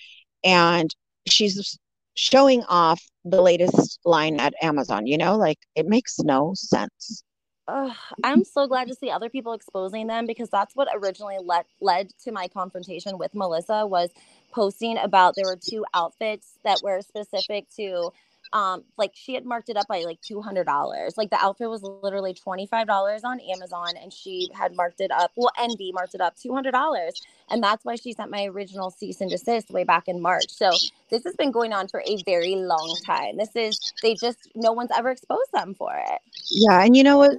[0.44, 0.94] and
[1.26, 1.78] she's
[2.14, 5.06] showing off the latest line at Amazon.
[5.06, 7.24] You know, like it makes no sense
[7.70, 11.66] uh, I'm so glad to see other people exposing them because that's what originally led
[11.80, 14.11] led to my confrontation with Melissa was
[14.52, 18.11] posting about there were two outfits that were specific to
[18.52, 22.35] um like she had marked it up by like $200 like the outfit was literally
[22.35, 27.12] $25 on amazon and she had marked it up well envy marked it up $200
[27.50, 30.48] and that's why she sent my original cease and desist way back in march.
[30.48, 30.70] So
[31.10, 33.36] this has been going on for a very long time.
[33.36, 36.20] This is they just no one's ever exposed them for it.
[36.50, 37.32] Yeah and you know what?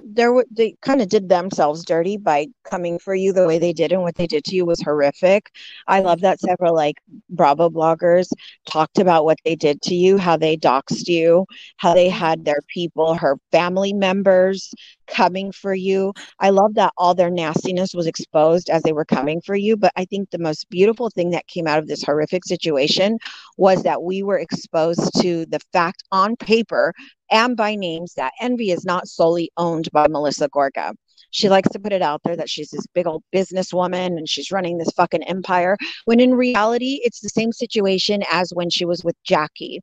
[0.50, 4.02] They kind of did themselves dirty by coming for you the way they did and
[4.02, 5.50] what they did to you was horrific.
[5.86, 6.96] I love that several like
[7.30, 8.28] bravo bloggers
[8.66, 11.46] talked about what they did to you how they doxed you,
[11.78, 14.72] how they had their people, her family members
[15.06, 16.12] coming for you.
[16.38, 19.76] I love that all their nastiness was exposed as they were coming for you.
[19.76, 23.18] But I think the most beautiful thing that came out of this horrific situation
[23.56, 26.92] was that we were exposed to the fact on paper
[27.30, 30.92] and by names that Envy is not solely owned by Melissa Gorga
[31.30, 34.52] she likes to put it out there that she's this big old businesswoman and she's
[34.52, 39.02] running this fucking empire when in reality it's the same situation as when she was
[39.02, 39.80] with Jackie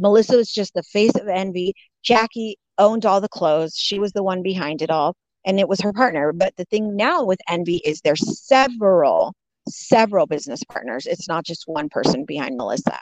[0.00, 1.74] Melissa was just the face of envy.
[2.02, 3.76] Jackie owned all the clothes.
[3.76, 5.14] She was the one behind it all,
[5.44, 6.32] and it was her partner.
[6.32, 9.34] But the thing now with envy is there's several,
[9.68, 11.06] several business partners.
[11.06, 12.98] It's not just one person behind Melissa.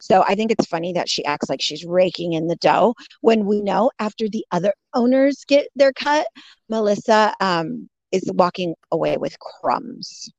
[0.00, 3.46] So I think it's funny that she acts like she's raking in the dough when
[3.46, 6.26] we know after the other owners get their cut,
[6.68, 10.30] Melissa um, is walking away with crumbs.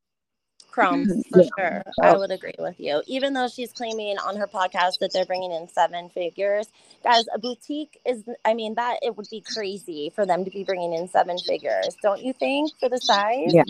[0.75, 1.49] Crumbs for yeah.
[1.57, 1.83] sure.
[2.01, 3.01] I would agree with you.
[3.07, 6.67] Even though she's claiming on her podcast that they're bringing in seven figures,
[7.03, 8.23] guys, a boutique is.
[8.43, 11.95] I mean, that it would be crazy for them to be bringing in seven figures,
[12.03, 12.71] don't you think?
[12.79, 13.53] For the size.
[13.53, 13.63] Yeah.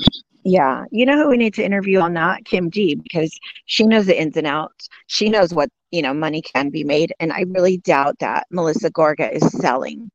[0.44, 0.86] Yeah.
[0.92, 2.46] You know who we need to interview on that?
[2.46, 3.32] Kim D, because
[3.66, 4.90] she knows the ins and outs.
[5.08, 7.14] She knows what, you know, money can be made.
[7.20, 10.12] And I really doubt that Melissa Gorga is selling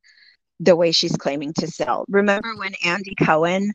[0.61, 2.05] the way she's claiming to sell.
[2.09, 3.72] Remember when Andy Cohen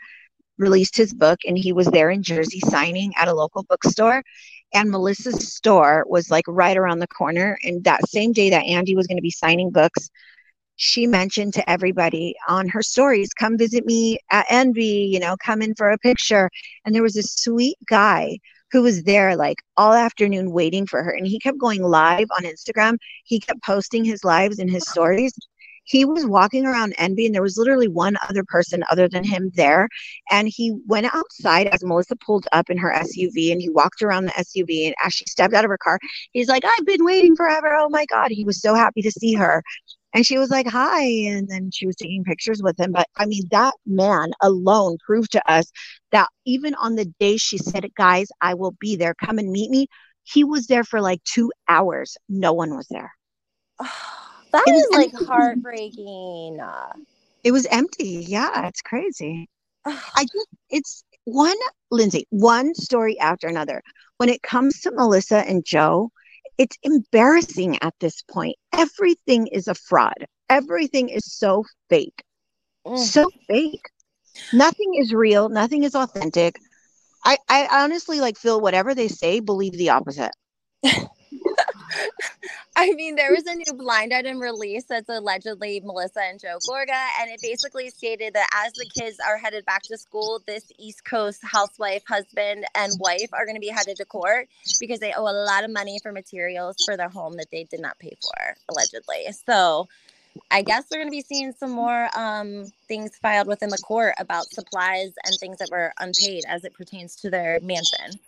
[0.57, 4.23] released his book and he was there in Jersey signing at a local bookstore?
[4.73, 7.57] And Melissa's store was like right around the corner.
[7.63, 10.09] And that same day that Andy was going to be signing books,
[10.75, 15.61] she mentioned to everybody on her stories, come visit me at Envy, you know, come
[15.61, 16.49] in for a picture.
[16.83, 18.39] And there was a sweet guy
[18.71, 21.11] who was there like all afternoon waiting for her.
[21.11, 22.97] And he kept going live on Instagram.
[23.23, 25.33] He kept posting his lives and his stories
[25.85, 29.51] he was walking around Envy and there was literally one other person other than him
[29.53, 29.87] there.
[30.31, 34.25] And he went outside as Melissa pulled up in her SUV and he walked around
[34.25, 34.87] the SUV.
[34.87, 35.99] And as she stepped out of her car,
[36.31, 37.73] he's like, I've been waiting forever.
[37.73, 38.31] Oh my God.
[38.31, 39.63] He was so happy to see her.
[40.13, 41.03] And she was like, hi.
[41.03, 42.91] And then she was taking pictures with him.
[42.91, 45.71] But I mean, that man alone proved to us
[46.11, 49.69] that even on the day she said, guys, I will be there, come and meet
[49.69, 49.87] me,
[50.23, 52.17] he was there for like two hours.
[52.27, 53.11] No one was there.
[53.79, 54.24] Oh.
[54.55, 56.59] That is like heartbreaking.
[57.43, 58.25] It was empty.
[58.27, 59.49] Yeah, it's crazy.
[59.85, 61.57] I just, it's one,
[61.91, 63.81] Lindsay, one story after another.
[64.17, 66.09] When it comes to Melissa and Joe,
[66.57, 68.55] it's embarrassing at this point.
[68.73, 70.25] Everything is a fraud.
[70.49, 72.23] Everything is so fake.
[72.87, 72.97] Mm.
[72.97, 73.89] So fake.
[74.53, 75.49] Nothing is real.
[75.49, 76.59] Nothing is authentic.
[77.25, 80.31] I, I honestly like feel whatever they say, believe the opposite.
[82.75, 87.07] I mean, there was a new blind item release that's allegedly Melissa and Joe Gorga,
[87.19, 91.05] and it basically stated that as the kids are headed back to school, this East
[91.05, 94.47] Coast housewife, husband, and wife are going to be headed to court
[94.79, 97.79] because they owe a lot of money for materials for their home that they did
[97.79, 99.25] not pay for, allegedly.
[99.45, 99.87] So,
[100.51, 104.15] I guess we're going to be seeing some more um, things filed within the court
[104.19, 108.19] about supplies and things that were unpaid as it pertains to their mansion.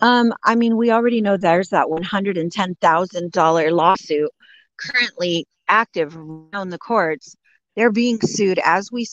[0.00, 4.30] Um, I mean, we already know there's that $110,000 lawsuit
[4.78, 7.36] currently active around the courts.
[7.76, 9.06] They're being sued as we.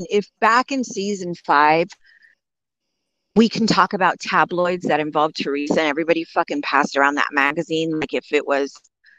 [0.00, 1.88] If back in season five,
[3.34, 7.98] we can talk about tabloids that involved Teresa and everybody fucking passed around that magazine
[7.98, 8.72] like if it was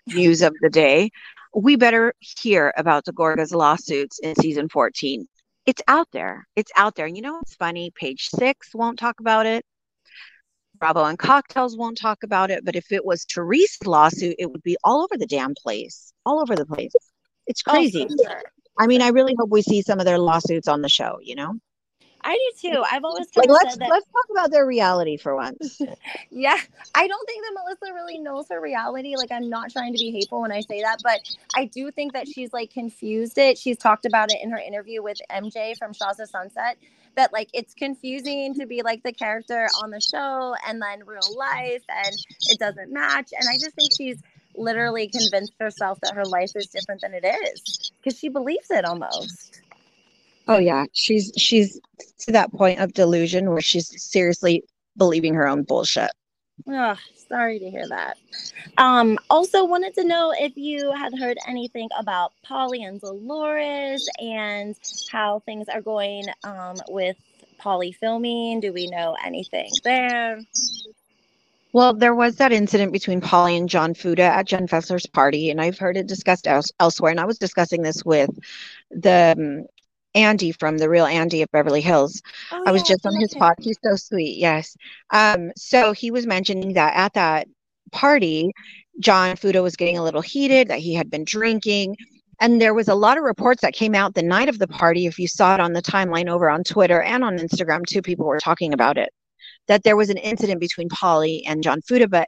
[0.07, 1.09] news of the day.
[1.53, 5.27] We better hear about the Gorgas lawsuits in season 14.
[5.65, 6.47] It's out there.
[6.55, 7.05] It's out there.
[7.05, 7.91] And you know what's funny?
[7.95, 9.65] Page six won't talk about it.
[10.79, 14.63] Bravo and Cocktails won't talk about it, but if it was Teresa's lawsuit, it would
[14.63, 16.93] be all over the damn place, all over the place.
[17.47, 18.07] It's oh, crazy.
[18.09, 18.43] Oh, sure.
[18.77, 21.19] I mean, I really hope we see some of their lawsuits on the show.
[21.21, 21.55] You know.
[22.21, 22.83] I do too.
[22.91, 25.79] I've always like let's that, let's talk about their reality for once.
[26.29, 26.57] yeah,
[26.95, 29.15] I don't think that Melissa really knows her reality.
[29.15, 31.19] Like, I'm not trying to be hateful when I say that, but
[31.55, 33.57] I do think that she's like confused it.
[33.57, 36.77] She's talked about it in her interview with MJ from Shahs of Sunset
[37.19, 41.37] that like it's confusing to be like the character on the show and then real
[41.37, 42.15] life and
[42.49, 44.21] it doesn't match and i just think she's
[44.55, 48.85] literally convinced herself that her life is different than it is because she believes it
[48.85, 49.61] almost.
[50.47, 50.85] Oh yeah.
[50.93, 51.79] She's she's
[52.19, 54.63] to that point of delusion where she's seriously
[54.97, 56.11] believing her own bullshit.
[56.67, 56.95] Oh,
[57.29, 58.17] sorry to hear that.
[58.77, 64.75] Um, also wanted to know if you had heard anything about Paulie and Dolores and
[65.11, 67.15] how things are going um, with
[67.59, 68.59] Paulie filming.
[68.59, 70.41] Do we know anything there?
[71.71, 75.61] Well, there was that incident between Paulie and John Fuda at Jen Fessler's party, and
[75.61, 77.11] I've heard it discussed else- elsewhere.
[77.11, 78.31] And I was discussing this with
[78.89, 79.65] the um,
[80.15, 82.21] Andy from the real Andy of Beverly Hills.
[82.51, 83.55] Oh, I was yeah, just on his pod.
[83.59, 84.37] He's so sweet.
[84.37, 84.75] Yes.
[85.11, 87.47] Um, so he was mentioning that at that
[87.91, 88.51] party,
[88.99, 91.95] John Fuda was getting a little heated, that he had been drinking.
[92.41, 95.05] And there was a lot of reports that came out the night of the party.
[95.05, 98.25] If you saw it on the timeline over on Twitter and on Instagram, two people
[98.25, 99.09] were talking about it.
[99.67, 102.07] That there was an incident between Paulie and John Fuda.
[102.07, 102.27] But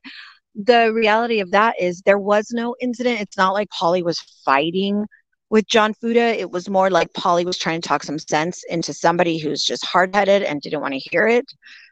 [0.54, 3.22] the reality of that is there was no incident.
[3.22, 5.06] It's not like Paulie was fighting
[5.52, 8.94] with John Fuda, it was more like Paulie was trying to talk some sense into
[8.94, 11.46] somebody who's just hard headed and didn't want to hear it.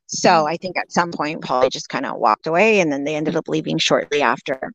[0.08, 0.48] So mm-hmm.
[0.48, 3.36] I think at some point, Paulie just kind of walked away and then they ended
[3.36, 4.72] up leaving shortly after.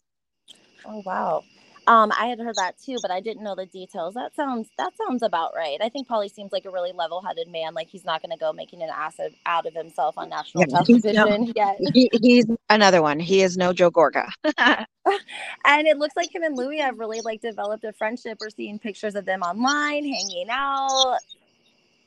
[0.84, 1.42] Oh, wow.
[1.86, 4.14] Um, I had heard that too, but I didn't know the details.
[4.14, 5.78] That sounds that sounds about right.
[5.80, 7.74] I think Paulie seems like a really level-headed man.
[7.74, 10.62] Like he's not going to go making an ass of, out of himself on national
[10.62, 11.76] yeah, television no, yet.
[11.92, 13.18] He, he's another one.
[13.18, 14.28] He is no Joe Gorga.
[15.66, 18.38] and it looks like him and Luis have really like developed a friendship.
[18.40, 21.18] We're seeing pictures of them online, hanging out.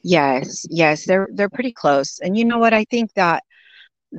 [0.03, 2.19] Yes, yes, they're they're pretty close.
[2.19, 2.73] And you know what?
[2.73, 3.43] I think that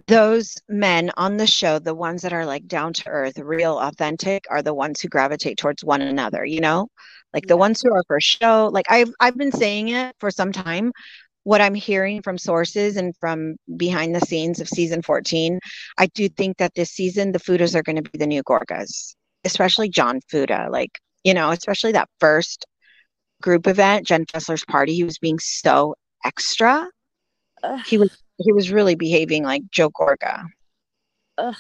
[0.07, 4.45] those men on the show, the ones that are like down to earth, real, authentic,
[4.51, 6.89] are the ones who gravitate towards one another, you know?
[7.35, 8.71] Like the ones who are for show.
[8.73, 10.93] Like I've I've been saying it for some time.
[11.45, 15.59] What I'm hearing from sources and from behind the scenes of season 14,
[15.97, 19.15] I do think that this season the Fudas are going to be the new Gorgas,
[19.45, 20.69] especially John Fuda.
[20.71, 22.67] Like, you know, especially that first
[23.41, 26.87] group event, Jen Fessler's party, he was being so extra.
[27.63, 27.81] Ugh.
[27.87, 30.47] He was he was really behaving like Joe Gorga.
[31.39, 31.57] Ugh.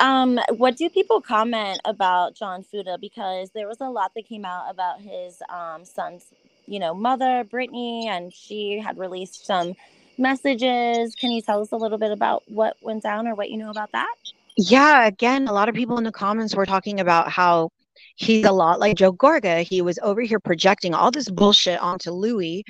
[0.00, 2.96] Um, what do people comment about John Fuda?
[2.98, 6.24] Because there was a lot that came out about his um, son's,
[6.66, 9.74] you know, mother, Brittany, and she had released some
[10.16, 11.14] messages.
[11.14, 13.70] Can you tell us a little bit about what went down or what you know
[13.70, 14.14] about that?
[14.56, 17.68] Yeah, again, a lot of people in the comments were talking about how
[18.16, 19.62] he's a lot like Joe Gorga.
[19.62, 22.62] He was over here projecting all this bullshit onto Luis.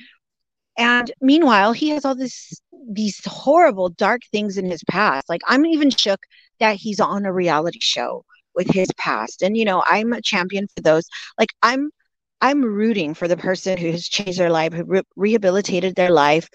[0.81, 2.59] And meanwhile, he has all this
[2.90, 5.29] these horrible dark things in his past.
[5.29, 6.21] Like I'm even shook
[6.59, 9.43] that he's on a reality show with his past.
[9.43, 11.07] And you know, I'm a champion for those.
[11.38, 11.90] Like I'm
[12.40, 16.49] I'm rooting for the person who has changed their life, who re- rehabilitated their life,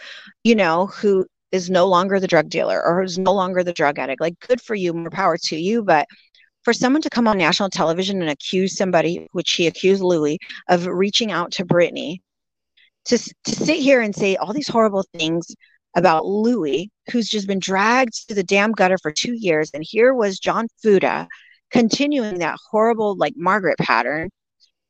[0.44, 4.00] you know, who is no longer the drug dealer or who's no longer the drug
[4.00, 4.22] addict.
[4.22, 6.08] Like good for you, more power to you, but
[6.64, 10.88] for someone to come on national television and accuse somebody, which he accused Luis, of
[10.88, 12.24] reaching out to Brittany,
[13.06, 15.56] to, to sit here and say all these horrible things
[15.96, 19.72] about Luis, who's just been dragged to the damn gutter for two years.
[19.74, 21.28] And here was John Fuda
[21.72, 24.30] continuing that horrible, like Margaret pattern.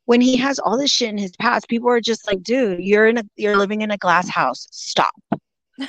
[0.05, 3.07] When he has all this shit in his past, people are just like, dude, you're
[3.07, 4.67] in a you're living in a glass house.
[4.71, 5.13] Stop.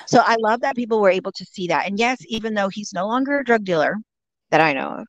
[0.06, 1.86] So I love that people were able to see that.
[1.86, 3.94] And yes, even though he's no longer a drug dealer
[4.50, 5.06] that I know of,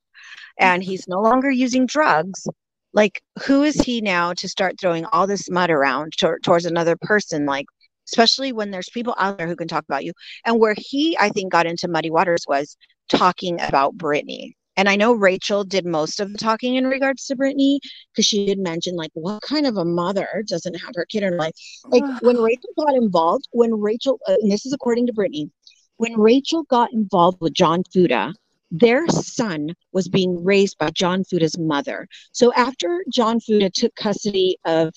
[0.60, 2.48] and he's no longer using drugs,
[2.94, 6.96] like who is he now to start throwing all this mud around to- towards another
[6.96, 7.46] person?
[7.46, 7.66] Like
[8.08, 10.14] especially when there's people out there who can talk about you.
[10.46, 12.78] And where he, I think, got into muddy waters was
[13.10, 14.56] talking about Brittany.
[14.76, 17.80] And I know Rachel did most of the talking in regards to Brittany
[18.14, 21.34] because she did mention, like, what kind of a mother doesn't have her kid in
[21.34, 21.54] her life?
[21.86, 25.50] Like, when Rachel got involved, when Rachel, uh, and this is according to Brittany,
[25.98, 28.36] when Rachel got involved with John Fuda,
[28.72, 32.08] their son was being raised by John Fuda's mother.
[32.32, 34.94] So after John Fuda took custody of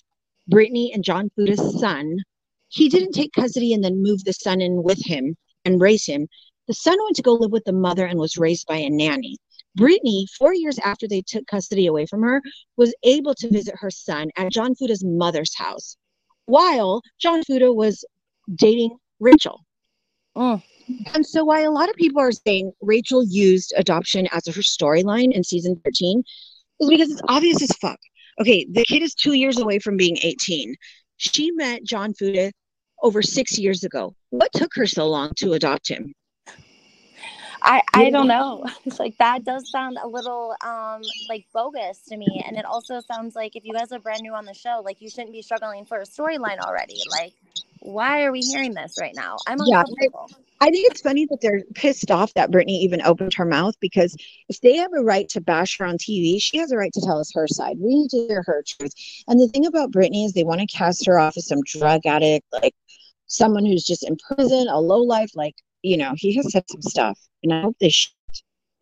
[0.48, 2.18] Brittany and John Fuda's son,
[2.68, 6.28] he didn't take custody and then move the son in with him and raise him.
[6.66, 9.37] The son went to go live with the mother and was raised by a nanny.
[9.76, 12.42] Brittany, four years after they took custody away from her,
[12.76, 15.96] was able to visit her son at John Fuda's mother's house
[16.46, 18.04] while John Fuda was
[18.52, 19.64] dating Rachel.
[20.37, 20.62] Mm.
[21.14, 25.33] And so, why a lot of people are saying Rachel used adoption as her storyline
[25.33, 26.22] in season 13
[26.81, 27.98] is because it's obvious as fuck.
[28.40, 30.74] Okay, the kid is two years away from being 18.
[31.16, 32.53] She met John Fuda
[33.03, 34.14] over six years ago.
[34.31, 36.14] What took her so long to adopt him?
[37.62, 38.64] I, I don't know.
[38.87, 42.42] It's like that does sound a little um like bogus to me.
[42.46, 45.00] And it also sounds like if you guys are brand new on the show, like
[45.00, 47.00] you shouldn't be struggling for a storyline already.
[47.11, 47.35] Like,
[47.80, 49.36] why are we hearing this right now?
[49.46, 50.26] I'm uncomfortable.
[50.30, 53.74] Yeah, I think it's funny that they're pissed off that Brittany even opened her mouth
[53.80, 54.14] because
[54.50, 57.00] if they have a right to bash her on TV, she has a right to
[57.00, 57.78] tell us her side.
[57.80, 58.92] We need to hear her truth.
[59.26, 62.04] And the thing about Brittany is they want to cast her off as some drug
[62.04, 62.74] addict, like
[63.26, 65.30] someone who's just in prison, a low life.
[65.34, 68.12] Like, you know, he has said some stuff, and I hope they should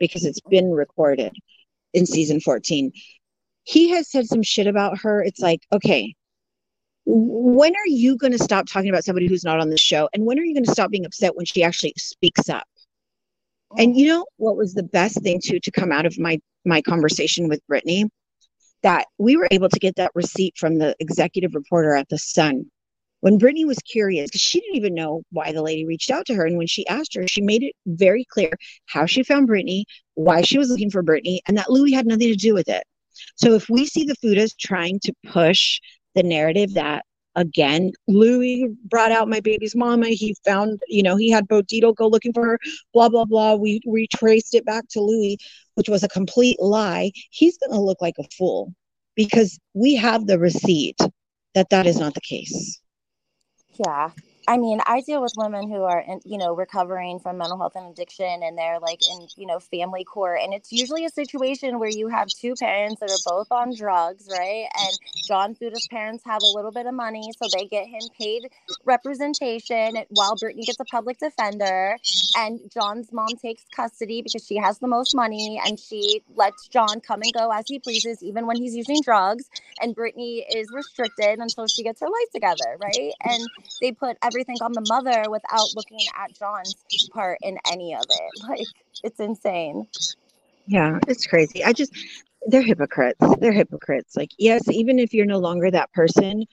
[0.00, 1.33] because it's been recorded
[1.94, 2.92] in season 14.
[3.64, 5.22] He has said some shit about her.
[5.22, 6.14] It's like, okay,
[7.11, 10.11] when are you going to stop talking about somebody who's not on the show?
[10.12, 12.64] And when are you going to stop being upset when she actually speaks up?
[13.79, 16.83] And you know what was the best thing to to come out of my my
[16.83, 18.05] conversation with brittany?
[18.83, 22.66] That we were able to get that receipt from the executive reporter at the sun.
[23.21, 26.35] When brittany was curious because she didn't even know why the lady reached out to
[26.35, 26.44] her.
[26.44, 28.53] And when she asked her she made it very clear
[28.85, 32.29] how she found brittany why she was looking for brittany and that luis had nothing
[32.29, 32.85] to do with it.
[33.37, 35.81] So if we see the fudas trying to push
[36.18, 37.04] the narrative that
[37.37, 40.09] again luis brought out my baby's mama.
[40.09, 42.59] He found you know he had bodito go looking for her
[42.92, 43.54] blah blah blah.
[43.54, 45.37] We retraced it back to luis
[45.74, 47.12] which was a complete lie.
[47.31, 48.74] He's going to look like a fool
[49.14, 50.98] because we have the receipt
[51.54, 52.81] that that is not the case.
[53.87, 54.11] Yeah
[54.48, 57.74] I mean, I deal with women who are, in, you know, recovering from mental health
[57.76, 60.40] and addiction, and they're like in, you know, family court.
[60.42, 64.26] And it's usually a situation where you have two parents that are both on drugs,
[64.32, 64.66] right?
[64.80, 68.48] And John Fuda's parents have a little bit of money, so they get him paid
[68.87, 71.98] representation while Brittany gets a public defender.
[72.37, 77.00] And John's mom takes custody because she has the most money and she lets John
[77.00, 79.44] come and go as he pleases, even when he's using drugs.
[79.82, 83.12] And Brittany is restricted until she gets her life together, right?
[83.24, 83.46] And
[83.82, 86.76] they put every everything on the mother without looking at John's
[87.12, 88.43] part in any of it.
[88.49, 88.66] Like
[89.03, 89.86] it's insane.
[90.66, 91.64] Yeah, it's crazy.
[91.64, 91.93] I just
[92.47, 93.18] they're hypocrites.
[93.41, 94.16] They're hypocrites.
[94.16, 96.45] Like, yes, even if you're no longer that person,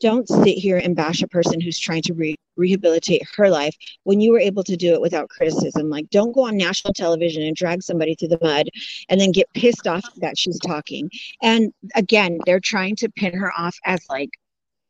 [0.00, 3.74] don't sit here and bash a person who's trying to re- rehabilitate her life
[4.04, 5.90] when you were able to do it without criticism.
[5.90, 8.68] Like, don't go on national television and drag somebody through the mud
[9.08, 11.10] and then get pissed off that she's talking.
[11.42, 14.30] And again, they're trying to pin her off as like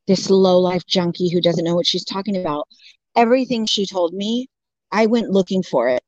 [0.07, 2.67] this low life junkie who doesn't know what she's talking about.
[3.17, 4.49] Everything she told me,
[4.93, 6.03] I went looking for it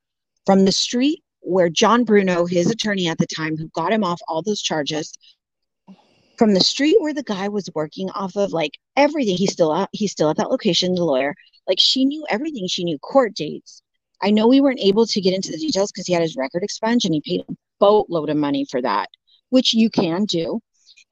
[0.47, 4.21] from the street where John Bruno, his attorney at the time, who got him off
[4.29, 5.13] all those charges,
[6.39, 9.89] from the street where the guy was working off of like everything he's still out
[9.93, 11.35] he's still at that location the lawyer
[11.69, 13.83] like she knew everything she knew court dates
[14.23, 16.63] i know we weren't able to get into the details because he had his record
[16.63, 19.09] expunged and he paid a boatload of money for that
[19.51, 20.61] which you can do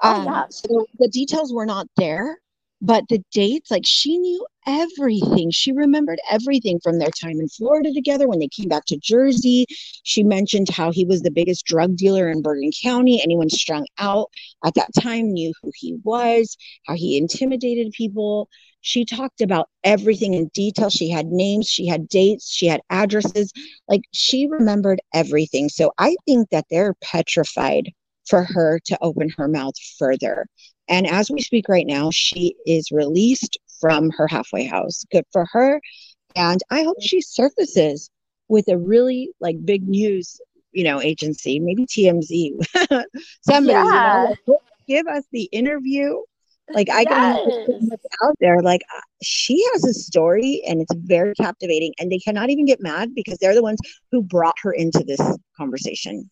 [0.02, 0.44] oh, um, yeah.
[0.48, 2.38] so the details were not there
[2.80, 5.50] but the dates like she knew everything.
[5.50, 9.66] She remembered everything from their time in florida together when they came back to jersey.
[10.02, 13.22] She mentioned how he was the biggest drug dealer in bergen county.
[13.22, 14.30] Anyone strung out
[14.64, 16.56] at that time knew who he was
[16.86, 18.48] how he intimidated people.
[18.82, 20.88] She talked about everything in detail.
[20.90, 23.52] She had names she had dates she had addresses.
[23.88, 25.68] Like she remembered everything.
[25.68, 27.90] So i think that they're petrified
[28.26, 30.46] for her to open her mouth further
[30.90, 35.04] and as we speak right now, she is released from her halfway house.
[35.12, 35.80] Good for her.
[36.34, 38.10] And I hope she surfaces
[38.48, 40.40] with a really like big news,
[40.72, 42.56] you know, agency, maybe TMZ,
[43.42, 44.30] somebody, yeah.
[44.30, 46.16] you know, give us the interview.
[46.72, 47.66] Like I yes.
[47.66, 47.90] can
[48.24, 48.60] out there.
[48.60, 52.80] Like uh, she has a story and it's very captivating, and they cannot even get
[52.80, 53.78] mad because they're the ones
[54.12, 55.20] who brought her into this
[55.56, 56.30] conversation.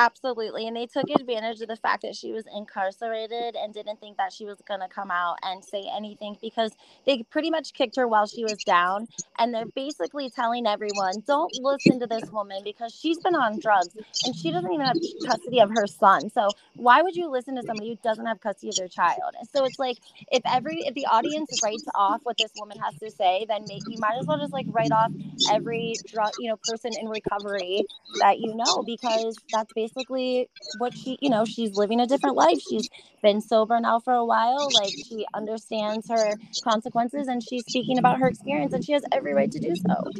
[0.00, 0.68] Absolutely.
[0.68, 4.34] And they took advantage of the fact that she was incarcerated and didn't think that
[4.34, 6.72] she was going to come out and say anything because
[7.06, 9.08] they pretty much kicked her while she was down.
[9.38, 13.96] And they're basically telling everyone, don't listen to this woman because she's been on drugs
[14.24, 16.30] and she doesn't even have custody of her son.
[16.30, 19.34] So why would you listen to somebody who doesn't have custody of their child?
[19.40, 20.00] And So it's like
[20.32, 23.84] if every if the audience writes off what this woman has to say, then make,
[23.88, 25.12] you might as well just like write off
[25.48, 27.84] every drug, you know, person in recovery
[28.20, 32.36] that you know because that's basically basically what she, you know, she's living a different
[32.36, 32.58] life.
[32.68, 32.88] She's
[33.22, 34.68] been sober now for a while.
[34.74, 36.32] Like she understands her
[36.62, 40.10] consequences and she's speaking about her experience and she has every right to do so.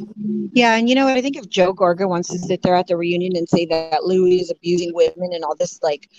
[0.53, 0.75] Yeah.
[0.75, 1.17] And you know what?
[1.17, 4.03] I think if Joe Gorga wants to sit there at the reunion and say that
[4.03, 6.09] Luis is abusing women and all this like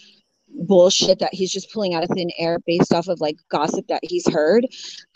[0.55, 4.01] bullshit that he's just pulling out of thin air based off of like gossip that
[4.03, 4.67] he's heard.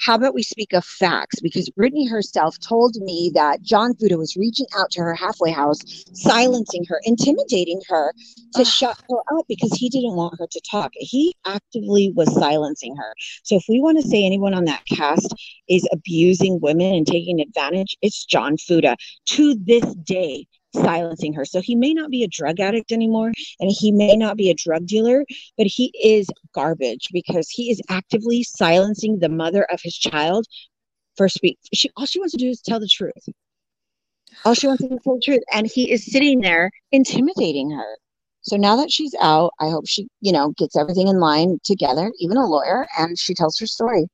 [0.00, 1.40] How about we speak of facts?
[1.40, 5.80] Because Brittany herself told me that John Fuda was reaching out to her halfway house,
[6.12, 8.12] silencing her, intimidating her
[8.54, 10.92] to shut her up because he didn't want her to talk.
[10.94, 13.14] He actively was silencing her.
[13.42, 15.34] So if we want to say anyone on that cast
[15.68, 18.96] is abusing women and taking advantage, it's John Fuda.
[19.26, 20.46] To this day,
[20.76, 21.44] silencing her.
[21.44, 24.54] So he may not be a drug addict anymore and he may not be a
[24.54, 25.24] drug dealer,
[25.56, 30.46] but he is garbage because he is actively silencing the mother of his child
[31.16, 31.58] for speak.
[31.72, 33.12] She all she wants to do is tell the truth.
[34.44, 35.42] All she wants to do is tell the truth.
[35.52, 37.96] And he is sitting there intimidating her.
[38.42, 42.12] So now that she's out, I hope she, you know, gets everything in line together,
[42.20, 44.06] even a lawyer, and she tells her story.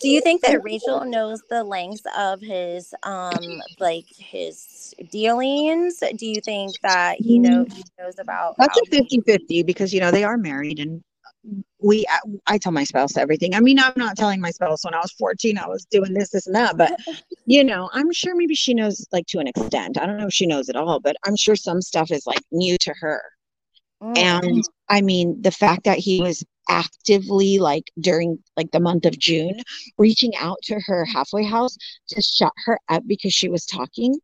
[0.00, 3.42] Do you think that Rachel knows the lengths of his um
[3.78, 6.02] like his dealings?
[6.16, 10.10] Do you think that he knows he knows about That's a 50-50 because you know
[10.10, 11.02] they are married and
[11.80, 12.06] we
[12.46, 13.54] I tell my spouse everything.
[13.54, 16.30] I mean, I'm not telling my spouse when I was 14 I was doing this
[16.30, 16.98] this and that, but
[17.46, 19.98] you know, I'm sure maybe she knows like to an extent.
[19.98, 22.40] I don't know if she knows it all, but I'm sure some stuff is like
[22.50, 23.22] new to her.
[24.02, 24.18] Mm.
[24.18, 29.18] And I mean, the fact that he was actively like during like the month of
[29.18, 29.60] June
[29.98, 31.76] reaching out to her halfway house
[32.08, 34.14] to shut her up because she was talking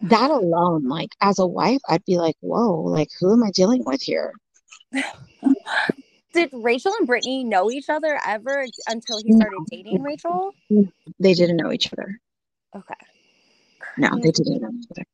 [0.00, 3.84] that alone like as a wife I'd be like whoa like who am I dealing
[3.84, 4.32] with here?
[6.32, 9.66] Did Rachel and Brittany know each other ever until he started no.
[9.70, 10.52] dating Rachel?
[11.20, 12.20] They didn't know each other.
[12.74, 12.94] Okay.
[13.96, 15.04] No they didn't know each other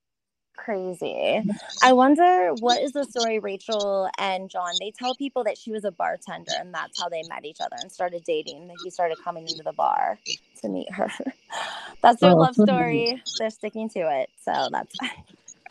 [0.65, 1.43] crazy.
[1.83, 4.73] I wonder what is the story, Rachel and John?
[4.79, 7.77] They tell people that she was a bartender and that's how they met each other
[7.81, 8.69] and started dating.
[8.69, 10.19] That he started coming into the bar
[10.61, 11.11] to meet her.
[12.03, 13.23] that's their oh, love story.
[13.39, 14.31] They're sticking to it.
[14.45, 14.95] So that's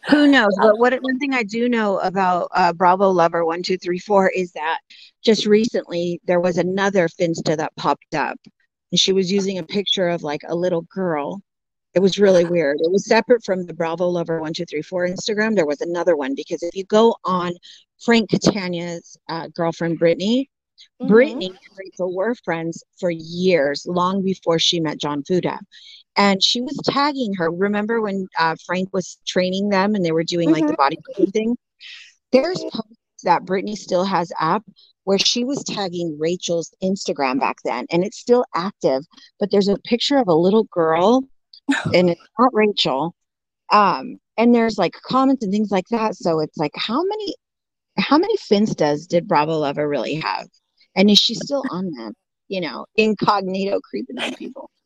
[0.10, 0.56] Who knows?
[0.62, 4.30] But what one thing I do know about uh, Bravo Lover one two three four
[4.30, 4.80] is that
[5.24, 8.40] just recently there was another Finsta that popped up,
[8.92, 11.42] and she was using a picture of like a little girl
[11.94, 12.78] it was really weird.
[12.80, 15.56] It was separate from the Bravo Lover one two three four Instagram.
[15.56, 17.54] There was another one because if you go on
[18.04, 20.50] Frank Catania's uh, girlfriend Brittany,
[21.02, 21.12] Mm-hmm.
[21.12, 25.60] Brittany and Rachel were friends for years, long before she met John Fuda.
[26.16, 27.50] And she was tagging her.
[27.50, 30.66] Remember when uh, Frank was training them and they were doing mm-hmm.
[30.66, 31.22] like the mm-hmm.
[31.22, 31.58] bodybuilding thing?
[32.32, 34.64] There's posts that Brittany still has up
[35.06, 39.04] where she was tagging Rachel's Instagram back then, and it's still active.
[39.40, 41.24] But there's a picture of a little girl,
[41.94, 43.16] and it's not Rachel.
[43.72, 46.16] Um, and there's like comments and things like that.
[46.16, 47.36] So it's like, how many,
[47.98, 50.48] how many finstas did Bravo Lover really have?
[50.96, 52.14] And is she still on them?
[52.48, 54.70] You know, incognito creeping on people.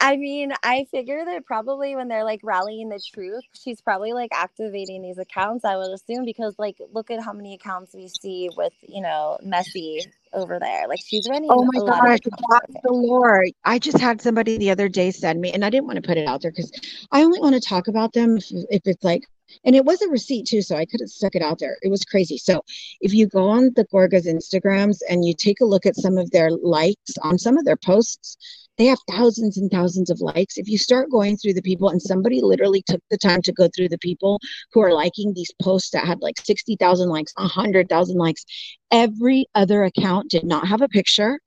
[0.00, 4.30] I mean, I figure that probably when they're like rallying the truth, she's probably like
[4.32, 8.48] activating these accounts, I would assume, because like look at how many accounts we see
[8.56, 10.00] with, you know, Messy
[10.32, 10.88] over there.
[10.88, 11.48] Like she's running.
[11.50, 13.50] Oh my gosh, the Lord.
[13.64, 16.18] I just had somebody the other day send me, and I didn't want to put
[16.18, 16.72] it out there because
[17.12, 19.24] I only want to talk about them if, if it's like
[19.64, 21.78] and it was a receipt too, so I could have stuck it out there.
[21.82, 22.38] It was crazy.
[22.38, 22.62] So
[23.00, 26.30] if you go on the Gorgas Instagrams and you take a look at some of
[26.30, 28.36] their likes on some of their posts,
[28.78, 30.56] they have thousands and thousands of likes.
[30.56, 33.68] If you start going through the people, and somebody literally took the time to go
[33.74, 34.40] through the people
[34.72, 38.44] who are liking these posts that had like 60,000 likes, 100,000 likes,
[38.92, 41.40] every other account did not have a picture.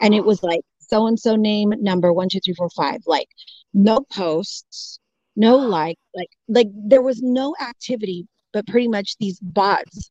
[0.00, 3.02] And it was like so and so name, number one, two, three, four, five.
[3.06, 3.28] Like
[3.74, 4.98] no posts,
[5.36, 10.10] no like, like, like there was no activity, but pretty much these bots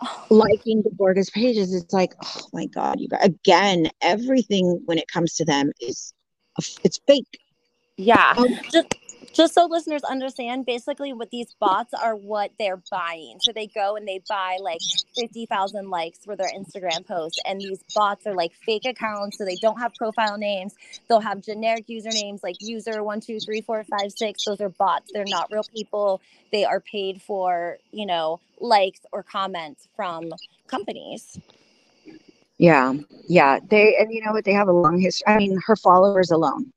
[0.30, 1.72] liking the Gorgas pages.
[1.72, 6.12] It's like, oh my God, you got again, everything when it comes to them is
[6.84, 7.40] it's fake.
[7.96, 8.34] Yeah.
[8.36, 8.94] Um, just
[9.36, 13.36] just so listeners understand, basically what these bots are what they're buying.
[13.42, 14.80] So they go and they buy like
[15.14, 17.38] 50,000 likes for their Instagram posts.
[17.44, 19.36] And these bots are like fake accounts.
[19.36, 20.74] So they don't have profile names.
[21.06, 24.42] They'll have generic usernames like user one, two, three, four, five, six.
[24.44, 25.10] Those are bots.
[25.12, 26.22] They're not real people.
[26.50, 30.30] They are paid for, you know, likes or comments from
[30.66, 31.38] companies.
[32.58, 32.94] Yeah.
[33.28, 33.58] Yeah.
[33.68, 34.44] They, and you know what?
[34.44, 35.24] They have a long history.
[35.26, 36.72] I mean, her followers alone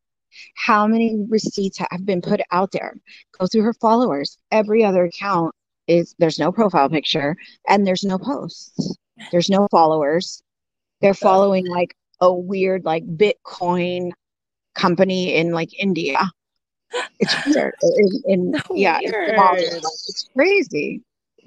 [0.55, 2.95] how many receipts have been put out there
[3.37, 5.53] go through her followers every other account
[5.87, 7.35] is there's no profile picture
[7.67, 8.95] and there's no posts
[9.31, 10.41] there's no followers
[11.01, 14.11] they're following like a weird like bitcoin
[14.75, 16.31] company in like india
[17.19, 17.73] it's weird
[18.25, 21.01] in, in yeah it's, it's, crazy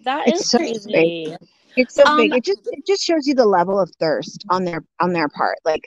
[0.04, 1.36] that is it's so crazy.
[1.76, 4.64] It's so um, big it just it just shows you the level of thirst on
[4.64, 5.82] their on their part like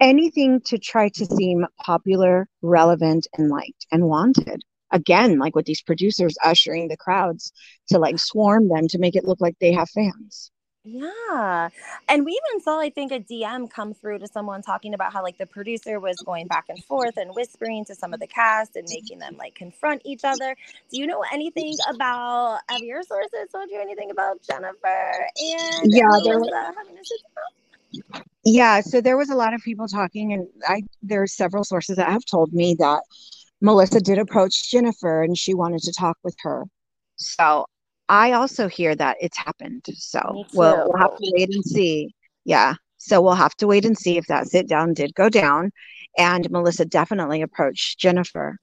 [0.00, 4.62] anything to try to seem popular, relevant, and liked and wanted.
[4.90, 7.52] Again, like with these producers ushering the crowds
[7.88, 10.50] to like swarm them to make it look like they have fans.
[10.82, 11.68] Yeah.
[12.08, 15.22] And we even saw, I think, a DM come through to someone talking about how,
[15.22, 18.76] like, the producer was going back and forth and whispering to some of the cast
[18.76, 20.56] and making them, like, confront each other.
[20.90, 26.08] Do you know anything about, have your sources told you anything about Jennifer and yeah,
[26.24, 27.02] there was, having a
[28.44, 31.96] yeah, so there was a lot of people talking, and I there are several sources
[31.96, 33.02] that have told me that
[33.60, 36.64] Melissa did approach Jennifer and she wanted to talk with her.
[37.16, 37.66] So
[38.10, 39.86] I also hear that it's happened.
[39.94, 42.12] So we'll, we'll have to wait and see.
[42.44, 42.74] Yeah.
[42.98, 45.70] So we'll have to wait and see if that sit down did go down.
[46.18, 48.56] And Melissa definitely approached Jennifer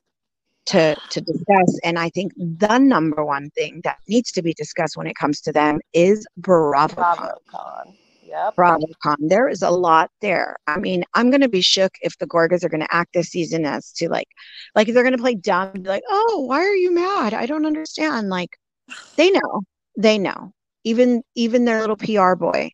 [0.67, 1.79] to to discuss.
[1.85, 5.39] And I think the number one thing that needs to be discussed when it comes
[5.41, 6.95] to them is BravoCon.
[6.95, 7.95] BravoCon.
[8.23, 8.55] Yep.
[8.57, 9.15] BravoCon.
[9.29, 10.57] There is a lot there.
[10.67, 13.29] I mean, I'm going to be shook if the Gorgas are going to act this
[13.29, 14.27] season as to like,
[14.75, 17.33] like if they're going to play dumb, be like, oh, why are you mad?
[17.33, 18.27] I don't understand.
[18.27, 18.57] Like,
[19.15, 19.61] they know,
[19.97, 20.53] they know.
[20.83, 22.71] Even even their little PR boy,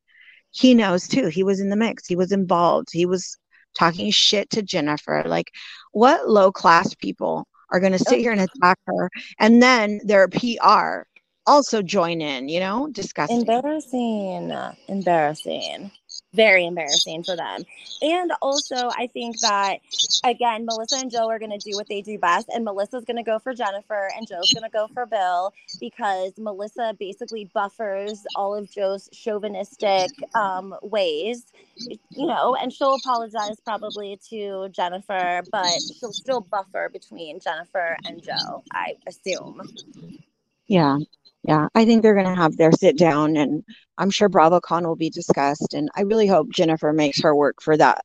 [0.51, 1.27] he knows too.
[1.27, 2.05] He was in the mix.
[2.05, 2.89] He was involved.
[2.91, 3.37] He was
[3.77, 5.23] talking shit to Jennifer.
[5.25, 5.51] Like,
[5.91, 9.09] what low class people are going to sit here and attack her?
[9.39, 11.07] And then their PR
[11.47, 13.39] also join in, you know, disgusting.
[13.39, 14.51] Embarrassing.
[14.87, 15.91] Embarrassing.
[16.33, 17.63] Very embarrassing for them.
[18.01, 19.79] And also, I think that,
[20.23, 22.49] again, Melissa and Joe are going to do what they do best.
[22.49, 26.33] And Melissa's going to go for Jennifer, and Joe's going to go for Bill because
[26.37, 31.45] Melissa basically buffers all of Joe's chauvinistic um, ways,
[31.77, 35.69] you know, and she'll apologize probably to Jennifer, but
[35.99, 39.61] she'll still buffer between Jennifer and Joe, I assume.
[40.67, 40.97] Yeah,
[41.43, 43.63] yeah, I think they're going to have their sit down, and
[43.97, 45.73] I'm sure BravoCon will be discussed.
[45.73, 48.03] And I really hope Jennifer makes her work for that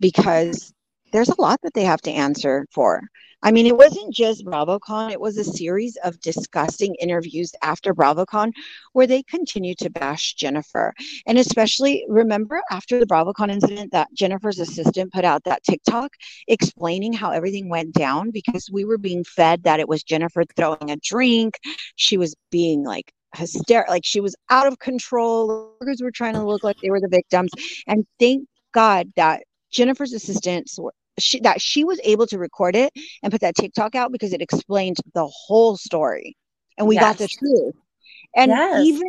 [0.00, 0.72] because
[1.12, 3.00] there's a lot that they have to answer for.
[3.44, 8.52] I mean, it wasn't just BravoCon, it was a series of disgusting interviews after BravoCon
[8.94, 10.94] where they continued to bash Jennifer.
[11.26, 16.10] And especially remember after the BravoCon incident that Jennifer's assistant put out that TikTok
[16.48, 20.90] explaining how everything went down because we were being fed that it was Jennifer throwing
[20.90, 21.58] a drink.
[21.96, 23.92] She was being like hysterical.
[23.92, 25.74] Like she was out of control.
[25.80, 27.50] Workers were trying to look like they were the victims.
[27.86, 30.78] And thank God that Jennifer's assistants
[31.18, 32.92] she, that she was able to record it
[33.22, 36.36] and put that TikTok out because it explained the whole story
[36.78, 37.02] and we yes.
[37.02, 37.74] got the truth.
[38.36, 38.84] And yes.
[38.84, 39.06] even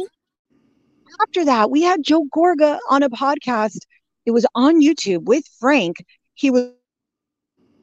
[1.22, 3.80] after that, we had Joe Gorga on a podcast.
[4.26, 5.98] It was on YouTube with Frank.
[6.34, 6.72] He was,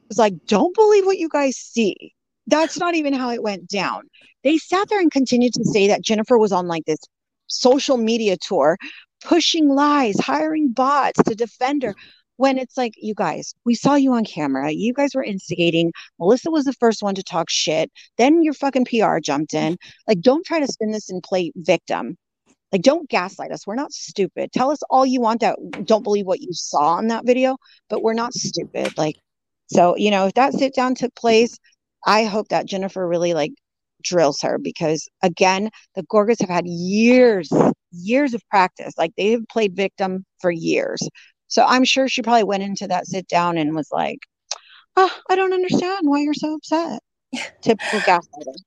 [0.09, 2.13] was like, Don't believe what you guys see.
[2.47, 4.03] That's not even how it went down.
[4.43, 6.99] They sat there and continued to say that Jennifer was on like this
[7.47, 8.77] social media tour,
[9.23, 11.95] pushing lies, hiring bots to defend her
[12.43, 14.69] when it's like, you guys, we saw you on camera.
[14.69, 15.93] You guys were instigating.
[16.19, 17.89] Melissa was the first one to talk shit.
[18.17, 19.77] Then your fucking PR jumped in.
[20.09, 22.17] Like, don't try to spin this and play victim.
[22.73, 23.65] Like, don't gaslight us.
[23.65, 24.51] We're not stupid.
[24.51, 27.55] Tell us all you want that don't believe what you saw in that video,
[27.87, 28.97] but we're not stupid.
[28.97, 29.15] Like,
[29.67, 31.57] so, you know, if that sit down took place,
[32.05, 33.53] I hope that Jennifer really like
[34.03, 37.49] drills her because again, the Gorgas have had years,
[37.93, 38.95] years of practice.
[38.97, 41.07] Like they have played victim for years.
[41.53, 44.17] So I'm sure she probably went into that sit down and was like,
[44.95, 46.99] oh, I don't understand why you're so upset.
[47.61, 48.57] Typical gaslighting.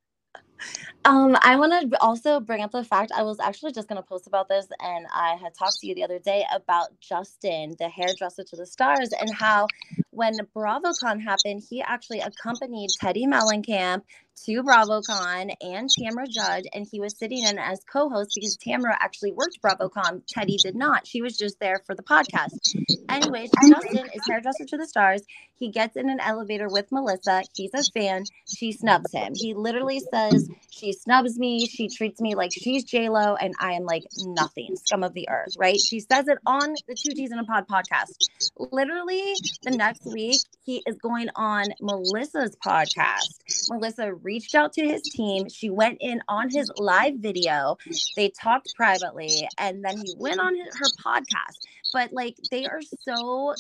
[1.05, 4.07] Um, I want to also bring up the fact I was actually just going to
[4.07, 7.89] post about this, and I had talked to you the other day about Justin, the
[7.89, 9.67] hairdresser to the stars, and how
[10.11, 14.03] when BravoCon happened, he actually accompanied Teddi Mellencamp
[14.45, 19.33] to BravoCon and Tamra Judge, and he was sitting in as co-host because Tamra actually
[19.33, 20.23] worked BravoCon.
[20.27, 21.07] Teddi did not.
[21.07, 22.75] She was just there for the podcast.
[23.09, 25.23] Anyways, Justin is hairdresser to the stars.
[25.59, 27.43] He gets in an elevator with Melissa.
[27.55, 28.25] He's a fan.
[28.47, 29.33] She snubs him.
[29.35, 31.67] He literally says she snubs me.
[31.67, 35.55] She treats me like she's Lo, and I am like nothing, scum of the earth.
[35.59, 35.81] Right?
[35.81, 38.29] She says it on the Two T's in a Pod podcast.
[38.59, 43.71] Literally, the next week he is going on Melissa's podcast.
[43.71, 45.49] Melissa reached out to his team.
[45.49, 47.79] She went in on his live video.
[48.17, 51.61] They talked privately, and then he went on her podcast.
[51.93, 53.55] But like, they are so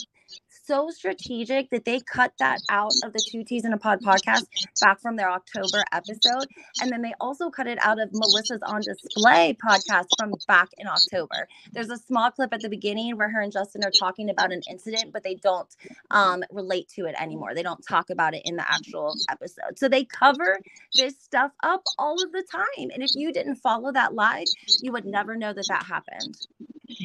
[0.66, 4.46] so strategic that they cut that out of the Two T's in a Pod podcast
[4.80, 6.46] back from their October episode.
[6.80, 10.86] And then they also cut it out of Melissa's On Display podcast from back in
[10.86, 11.48] October.
[11.72, 14.62] There's a small clip at the beginning where her and Justin are talking about an
[14.68, 15.74] incident, but they don't
[16.10, 17.54] um, relate to it anymore.
[17.54, 19.78] They don't talk about it in the actual episode.
[19.78, 20.58] So they cover
[20.94, 22.90] this stuff up all of the time.
[22.92, 24.46] And if you didn't follow that live,
[24.82, 26.36] you would never know that that happened.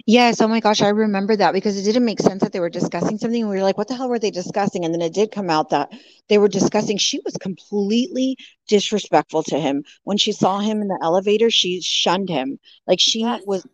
[0.06, 0.42] Yes.
[0.42, 0.82] Oh my gosh.
[0.82, 3.48] I remember that because it didn't make sense that they were discussing something.
[3.48, 4.86] We were like, what the hell were they discussing?
[4.86, 5.92] And then it did come out that
[6.30, 9.84] they were discussing, she was completely disrespectful to him.
[10.04, 12.60] When she saw him in the elevator, she shunned him.
[12.88, 13.42] Like she yes.
[13.46, 13.66] was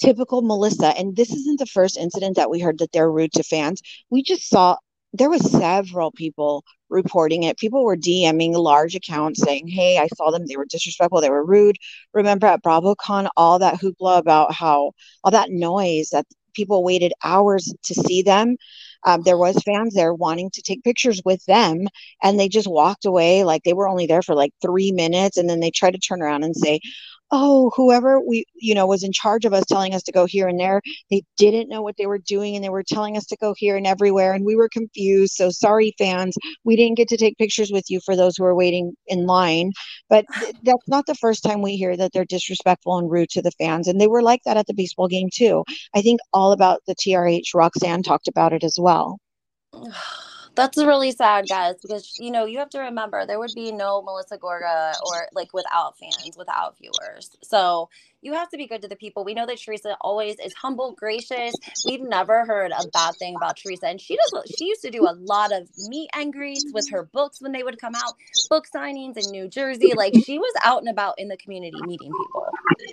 [0.00, 0.88] typical Melissa.
[0.98, 3.82] And this isn't the first incident that we heard that they're rude to fans.
[4.10, 4.76] We just saw
[5.12, 7.58] there was several people reporting it.
[7.58, 10.46] People were DMing large accounts saying, "Hey, I saw them.
[10.46, 11.20] They were disrespectful.
[11.20, 11.76] They were rude."
[12.14, 14.92] Remember at BravoCon, all that hoopla about how
[15.24, 18.56] all that noise that people waited hours to see them.
[19.06, 21.86] Um, there was fans there wanting to take pictures with them,
[22.22, 25.48] and they just walked away like they were only there for like three minutes, and
[25.48, 26.80] then they tried to turn around and say,
[27.32, 30.48] oh whoever we you know was in charge of us telling us to go here
[30.48, 33.36] and there they didn't know what they were doing and they were telling us to
[33.40, 35.34] go here and everywhere and we were confused.
[35.34, 36.36] So sorry fans.
[36.64, 39.72] We didn't get to take pictures with you for those who are waiting in line.
[40.08, 43.42] But th- that's not the first time we hear that they're disrespectful and rude to
[43.42, 45.64] the fans and they were like that at the baseball game too.
[45.94, 49.18] I think all about the trh roxanne talked about it as well
[50.54, 54.02] That's really sad, guys, because you know you have to remember there would be no
[54.02, 57.30] Melissa Gorga or like without fans, without viewers.
[57.42, 57.88] So
[58.22, 59.24] you have to be good to the people.
[59.24, 61.54] We know that Teresa always is humble, gracious.
[61.86, 64.42] We've never heard a bad thing about Teresa, and she does.
[64.58, 67.62] She used to do a lot of meet and greets with her books when they
[67.62, 68.14] would come out,
[68.50, 69.92] book signings in New Jersey.
[69.96, 72.46] Like she was out and about in the community meeting people.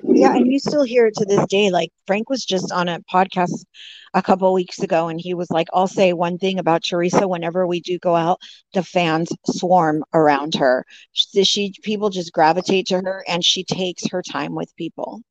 [0.03, 1.69] Yeah, and you still hear it to this day.
[1.71, 3.65] Like Frank was just on a podcast
[4.13, 7.27] a couple weeks ago, and he was like, "I'll say one thing about Teresa.
[7.27, 8.39] Whenever we do go out,
[8.73, 10.85] the fans swarm around her.
[11.11, 15.21] She, she people just gravitate to her, and she takes her time with people."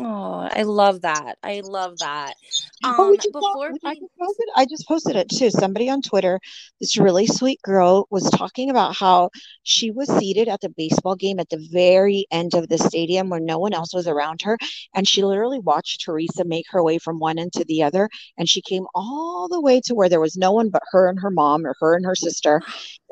[0.00, 1.38] Oh, I love that.
[1.44, 2.34] I love that.
[2.82, 3.78] Um, oh, before we...
[3.84, 5.50] I, just posted, I just posted it too.
[5.50, 6.40] Somebody on Twitter,
[6.80, 9.30] this really sweet girl was talking about how
[9.62, 13.38] she was seated at the baseball game at the very end of the stadium where
[13.38, 14.58] no one else was around her.
[14.96, 18.08] And she literally watched Teresa make her way from one end to the other.
[18.36, 21.20] And she came all the way to where there was no one but her and
[21.20, 22.60] her mom or her and her sister.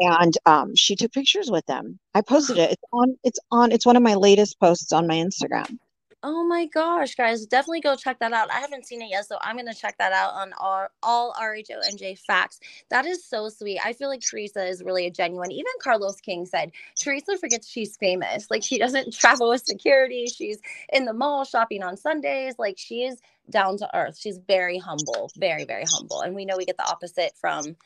[0.00, 2.00] And um, she took pictures with them.
[2.12, 2.72] I posted it.
[2.72, 5.78] It's on, it's on, it's one of my latest posts on my Instagram.
[6.24, 8.48] Oh my gosh, guys, definitely go check that out.
[8.48, 12.18] I haven't seen it yet, so I'm gonna check that out on our all RHONJ
[12.20, 12.60] facts.
[12.90, 13.80] That is so sweet.
[13.84, 15.50] I feel like Teresa is really a genuine.
[15.50, 18.50] Even Carlos King said Teresa forgets she's famous.
[18.50, 20.26] Like she doesn't travel with security.
[20.26, 20.58] She's
[20.92, 22.54] in the mall shopping on Sundays.
[22.56, 23.20] Like she is
[23.50, 24.16] down to earth.
[24.16, 26.20] She's very humble, very, very humble.
[26.20, 27.76] And we know we get the opposite from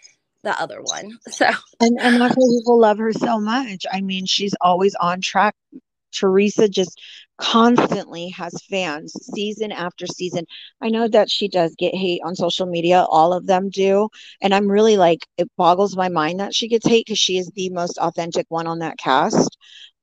[0.43, 1.19] the other one.
[1.31, 1.47] So
[1.81, 3.87] and, and that's why people love her so much.
[3.91, 5.55] I mean, she's always on track.
[6.13, 7.01] Teresa just
[7.39, 10.47] constantly has fans season after season.
[10.81, 14.09] I know that she does get hate on social media, all of them do.
[14.41, 17.51] And I'm really like, it boggles my mind that she gets hate because she is
[17.55, 19.57] the most authentic one on that cast.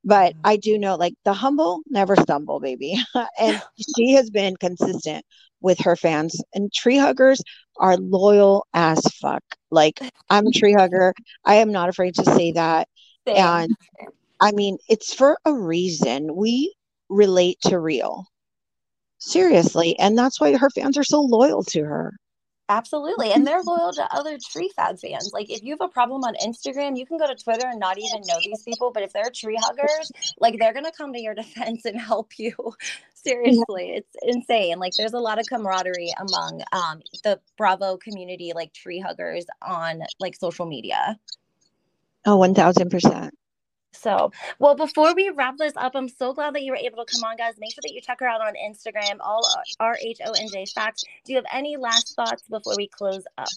[0.04, 0.40] But mm-hmm.
[0.44, 2.96] I do know, like, the humble never stumble, baby.
[3.38, 3.60] and
[3.96, 5.24] she has been consistent
[5.60, 6.40] with her fans.
[6.52, 7.42] And tree huggers
[7.78, 9.42] are loyal as fuck.
[9.70, 11.14] Like, I'm a tree hugger.
[11.44, 12.86] I am not afraid to say that.
[13.26, 13.36] Same.
[13.36, 13.76] And
[14.40, 16.34] I mean, it's for a reason.
[16.36, 16.74] We
[17.08, 18.26] relate to real.
[19.18, 19.98] Seriously.
[19.98, 22.12] And that's why her fans are so loyal to her.
[22.70, 23.30] Absolutely.
[23.30, 25.30] And they're loyal to other tree fad fans.
[25.34, 27.98] Like if you have a problem on Instagram, you can go to Twitter and not
[27.98, 28.90] even know these people.
[28.90, 32.54] But if they're tree huggers, like they're gonna come to your defense and help you.
[33.14, 33.90] Seriously.
[33.96, 34.78] It's insane.
[34.78, 40.00] Like there's a lot of camaraderie among um the Bravo community, like tree huggers on
[40.18, 41.18] like social media.
[42.26, 43.34] Oh, Oh, one thousand percent.
[43.94, 47.12] So, well, before we wrap this up, I'm so glad that you were able to
[47.12, 47.54] come on, guys.
[47.58, 49.42] Make sure that you check her out on Instagram, all
[49.80, 51.04] R H O N J facts.
[51.24, 53.48] Do you have any last thoughts before we close up?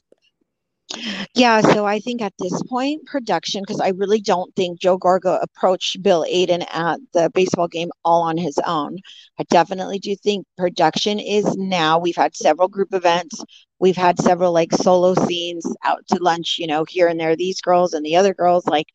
[1.35, 5.37] Yeah, so I think at this point, production, because I really don't think Joe Gorga
[5.41, 8.97] approached Bill Aydin at the baseball game all on his own.
[9.37, 11.99] I definitely do think production is now.
[11.99, 13.43] We've had several group events.
[13.79, 17.35] We've had several like solo scenes out to lunch, you know, here and there.
[17.35, 18.87] These girls and the other girls, like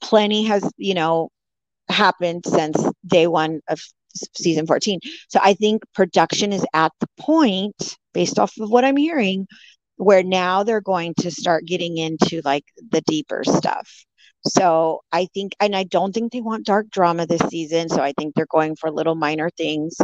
[0.00, 1.30] plenty has, you know,
[1.88, 2.76] happened since
[3.06, 3.80] day one of
[4.34, 5.00] season 14.
[5.28, 9.46] So I think production is at the point, based off of what I'm hearing,
[9.96, 13.88] where now they're going to start getting into like the deeper stuff.
[14.46, 17.88] So I think, and I don't think they want dark drama this season.
[17.88, 19.96] So I think they're going for little minor things.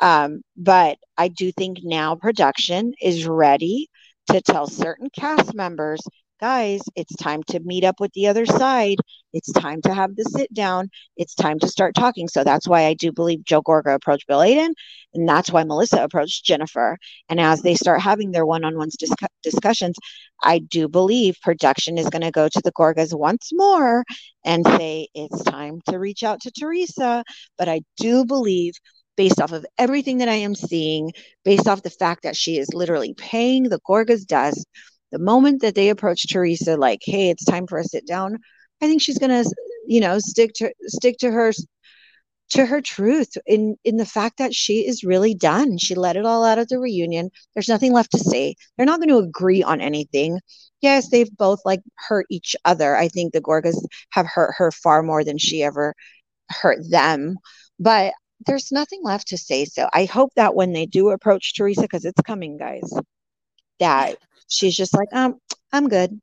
[0.00, 3.88] Um, but I do think now production is ready
[4.30, 6.00] to tell certain cast members
[6.44, 8.98] guys, it's time to meet up with the other side.
[9.32, 10.90] It's time to have the sit down.
[11.16, 12.28] It's time to start talking.
[12.28, 14.74] So that's why I do believe Joe Gorga approached Bill Aydin.
[15.14, 16.98] And that's why Melissa approached Jennifer.
[17.30, 18.94] And as they start having their one on ones
[19.42, 19.96] discussions,
[20.42, 24.04] I do believe production is going to go to the Gorgas once more
[24.44, 27.24] and say, it's time to reach out to Teresa.
[27.56, 28.74] But I do believe
[29.16, 32.74] based off of everything that I am seeing, based off the fact that she is
[32.74, 34.66] literally paying the Gorgas dust
[35.14, 38.36] the moment that they approach Teresa, like, hey, it's time for a sit down,
[38.82, 39.44] I think she's gonna,
[39.86, 41.52] you know, stick to stick to her
[42.50, 45.78] to her truth in in the fact that she is really done.
[45.78, 47.30] She let it all out at the reunion.
[47.54, 48.56] There's nothing left to say.
[48.76, 50.40] They're not going to agree on anything.
[50.80, 52.96] Yes, they've both like hurt each other.
[52.96, 53.78] I think the Gorgas
[54.10, 55.94] have hurt her far more than she ever
[56.50, 57.36] hurt them.
[57.78, 58.14] But
[58.46, 59.64] there's nothing left to say.
[59.64, 62.92] So I hope that when they do approach Teresa, because it's coming, guys,
[63.78, 64.16] that
[64.48, 65.38] she's just like, um,
[65.72, 66.20] I'm good.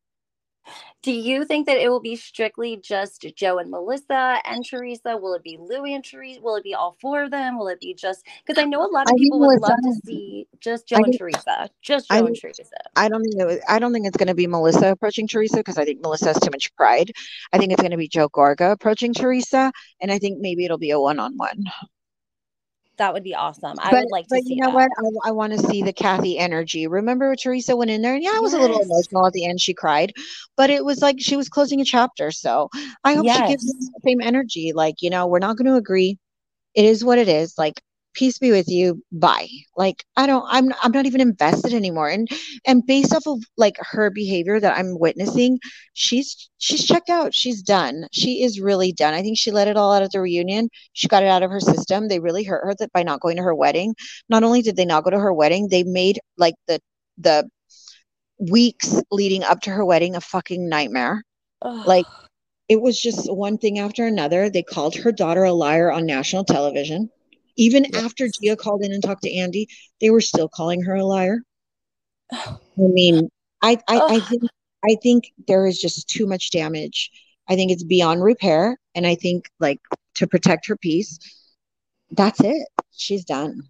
[1.03, 5.17] Do you think that it will be strictly just Joe and Melissa and Teresa?
[5.17, 6.39] Will it be Louie and Teresa?
[6.41, 7.57] Will it be all four of them?
[7.57, 10.01] Will it be just because I know a lot of I people would love to
[10.05, 12.63] see just Joe and Teresa, just Joe I, and Teresa.
[12.95, 15.57] I don't think it was, I don't think it's going to be Melissa approaching Teresa
[15.57, 17.11] because I think Melissa has too much pride.
[17.51, 20.77] I think it's going to be Joe Gorga approaching Teresa, and I think maybe it'll
[20.77, 21.63] be a one-on-one
[22.97, 23.75] that would be awesome.
[23.79, 24.41] I but, would like to see.
[24.41, 24.89] but you know that.
[24.97, 25.23] what?
[25.25, 26.87] I, I want to see the Kathy energy.
[26.87, 28.59] Remember Teresa went in there and yeah, I was yes.
[28.59, 29.61] a little emotional at the end.
[29.61, 30.13] She cried,
[30.55, 32.31] but it was like she was closing a chapter.
[32.31, 32.69] So
[33.03, 33.37] I hope yes.
[33.37, 34.73] she gives the same energy.
[34.73, 36.19] Like, you know, we're not going to agree.
[36.75, 37.57] It is what it is.
[37.57, 37.81] Like,
[38.13, 39.47] peace be with you bye.
[39.75, 42.09] Like i don't i'm i'm not even invested anymore.
[42.09, 42.27] And
[42.65, 45.59] and based off of like her behavior that i'm witnessing
[45.93, 47.33] she's she's checked out.
[47.33, 48.07] She's done.
[48.11, 49.13] She is really done.
[49.13, 50.69] I think she let it all out at the reunion.
[50.93, 52.07] She got it out of her system.
[52.07, 53.95] They really hurt her that by not going to her wedding.
[54.29, 56.79] Not only did they not go to her wedding they made like the
[57.17, 57.49] the
[58.39, 61.23] weeks leading up to her wedding a fucking nightmare.
[61.63, 61.85] Ugh.
[61.85, 62.05] like
[62.69, 64.49] it was just one thing after another.
[64.49, 67.09] They called her daughter a liar on national television
[67.61, 68.03] even yes.
[68.03, 69.67] after Gia called in and talked to Andy,
[69.99, 71.43] they were still calling her a liar.
[72.33, 73.29] I mean,
[73.61, 74.43] I I, I think
[74.83, 77.11] I think there is just too much damage.
[77.47, 79.79] I think it's beyond repair, and I think like
[80.15, 81.19] to protect her peace,
[82.09, 82.67] that's it.
[82.91, 83.69] She's done.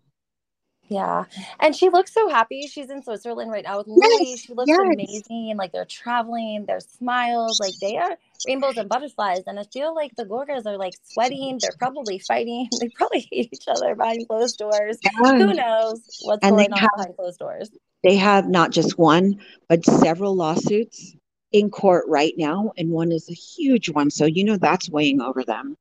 [0.92, 1.24] Yeah.
[1.62, 2.68] And she looks so happy.
[2.68, 4.20] She's in Switzerland right now with Luis.
[4.20, 4.78] Yes, she looks yes.
[4.82, 5.56] amazing.
[5.56, 9.44] Like they're traveling, their smiles, like they are rainbows and butterflies.
[9.48, 11.60] And I feel like the Gorgas are like sweating.
[11.62, 12.68] They're probably fighting.
[12.82, 14.98] They probably hate each other behind closed doors.
[15.18, 17.72] Who knows what's And going on have- behind closed doors?
[18.04, 19.40] They have not just one,
[19.70, 21.16] but several lawsuits
[21.54, 24.10] in court right now, and one is a huge one.
[24.10, 25.78] So you know that's weighing over them.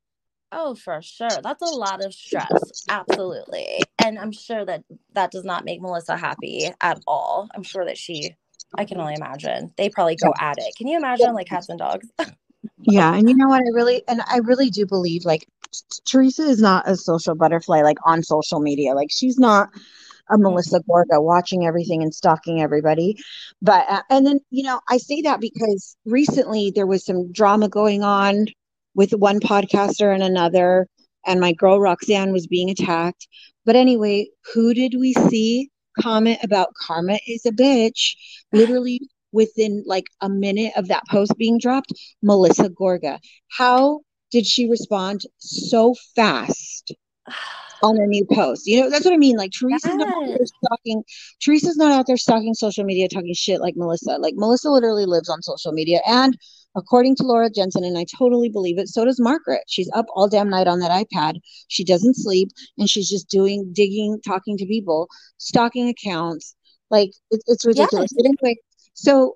[0.51, 1.29] Oh, for sure.
[1.41, 2.85] That's a lot of stress.
[2.89, 3.79] Absolutely.
[4.03, 4.83] And I'm sure that
[5.13, 7.49] that does not make Melissa happy at all.
[7.55, 8.35] I'm sure that she,
[8.77, 9.73] I can only imagine.
[9.77, 10.75] They probably go at it.
[10.75, 12.07] Can you imagine like cats and dogs?
[12.83, 13.61] Yeah, and you know what?
[13.61, 15.47] I really and I really do believe like
[16.05, 18.93] Teresa is not a social butterfly like on social media.
[18.93, 19.69] Like she's not
[20.29, 23.17] a Melissa Gorga watching everything and stalking everybody.
[23.61, 27.69] But uh, and then you know I say that because recently there was some drama
[27.69, 28.47] going on
[28.95, 30.87] with one podcaster and another,
[31.25, 33.27] and my girl Roxanne was being attacked.
[33.65, 35.69] But anyway, who did we see
[35.99, 38.15] comment about karma is a bitch?
[38.51, 43.19] Literally within like a minute of that post being dropped, Melissa Gorga.
[43.49, 46.93] How did she respond so fast
[47.83, 48.67] on a new post?
[48.67, 49.37] You know, that's what I mean.
[49.37, 51.03] Like Teresa's not out there stalking.
[51.41, 54.17] Teresa's not out there stalking social media, talking shit like Melissa.
[54.17, 56.37] Like Melissa literally lives on social media, and
[56.75, 58.87] according to Laura Jensen, and I totally believe it.
[58.87, 59.63] So does Margaret.
[59.67, 61.39] She's up all damn night on that iPad.
[61.67, 65.07] She doesn't sleep, and she's just doing digging, talking to people,
[65.37, 66.55] stalking accounts.
[66.89, 68.11] Like it, it's ridiculous.
[68.15, 68.57] But anyway,
[68.93, 69.35] so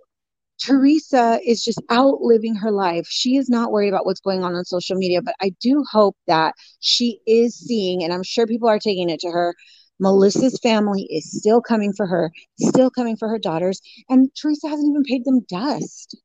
[0.62, 3.08] Teresa is just out living her life.
[3.10, 6.16] She is not worried about what's going on on social media, but I do hope
[6.28, 9.54] that she is seeing, and I'm sure people are taking it to her.
[10.00, 14.90] Melissa's family is still coming for her, still coming for her daughters, and Teresa hasn't
[14.90, 16.18] even paid them dust.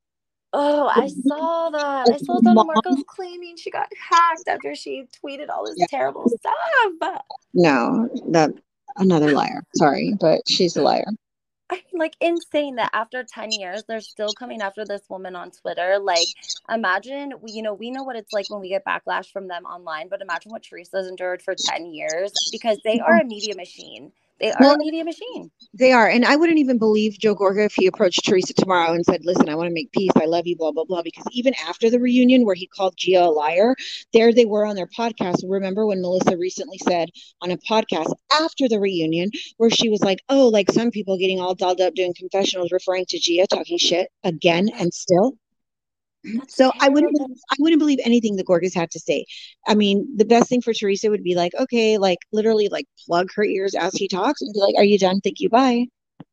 [0.53, 2.09] Oh, I saw that.
[2.13, 5.87] I saw Donna Marcos claiming she got hacked after she tweeted all this Yeah.
[5.89, 7.21] terrible stuff.
[7.55, 8.51] No, that
[8.97, 9.63] another liar.
[9.77, 11.07] Sorry, but she's a liar.
[11.73, 15.53] I mean, like insane that after 10 years, they're still coming after this woman on
[15.53, 16.01] Twitter.
[16.01, 16.27] Like,
[16.69, 19.65] imagine, we- you know, we know what it's like when we get backlash from them
[19.67, 24.11] online, but imagine what Teresa's endured for 10 years because they are a media machine.
[24.41, 25.51] They are Well, a media machine.
[25.75, 26.09] They are.
[26.09, 29.49] And I wouldn't even believe Joe Gorga if he approached Teresa tomorrow and said, Listen,
[29.49, 30.11] I want to make peace.
[30.17, 31.03] I love you, blah, blah, blah.
[31.03, 33.77] Because even after the reunion where he called Gia a liar,
[34.13, 35.45] there they were on their podcast.
[35.47, 37.11] Remember when Melissa recently said
[37.43, 41.41] on a podcast after the reunion where she was like, Oh, like some people getting
[41.41, 45.37] all dolled up doing confessionals, referring to Gia, talking shit again and still?
[46.25, 47.17] That's So I wouldn't.
[47.51, 49.25] I wouldn't believe anything the Gorgas had to say.
[49.67, 53.29] I mean, the best thing for Teresa would be like, okay, like literally like plug
[53.35, 55.21] her ears as he talks and be like, Are you done?
[55.21, 55.87] Thank you, bye.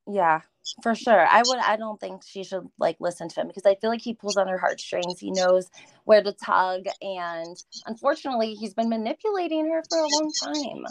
[0.09, 0.41] Yeah,
[0.83, 1.25] for sure.
[1.25, 1.59] I would.
[1.59, 4.37] I don't think she should like listen to him because I feel like he pulls
[4.37, 5.19] on her heartstrings.
[5.19, 5.69] He knows
[6.03, 10.85] where to tug, and unfortunately, he's been manipulating her for a long time.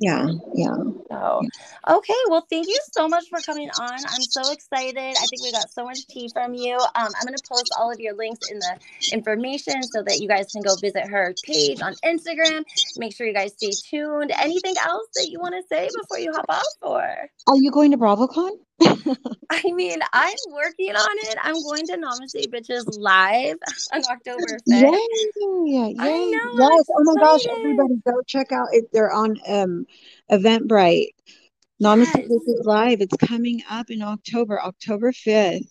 [0.00, 0.74] Yeah, yeah.
[1.10, 1.42] So,
[1.88, 2.14] okay.
[2.28, 3.92] Well, thank you so much for coming on.
[3.92, 4.98] I'm so excited.
[4.98, 6.74] I think we got so much tea from you.
[6.74, 8.78] Um, I'm going to post all of your links in the
[9.12, 12.64] information so that you guys can go visit her page on Instagram.
[12.96, 14.32] Make sure you guys stay tuned.
[14.36, 16.62] Anything else that you want to say before you hop off?
[16.82, 18.50] Or, Are you going to BravoCon?
[19.50, 21.36] I mean, I'm working on it.
[21.42, 23.56] I'm going to Namaste Bitches live
[23.92, 24.62] on October 5th.
[24.66, 24.98] Yay!
[25.66, 25.96] Yay!
[25.98, 26.86] I know, yes!
[26.96, 27.46] Oh my gosh!
[27.46, 28.84] Everybody, go check out it.
[28.92, 29.86] They're on um,
[30.30, 31.08] Eventbrite.
[31.82, 32.28] Namaste Yes.
[32.28, 33.00] Bitches Live.
[33.00, 35.66] It's coming up in October, October fifth.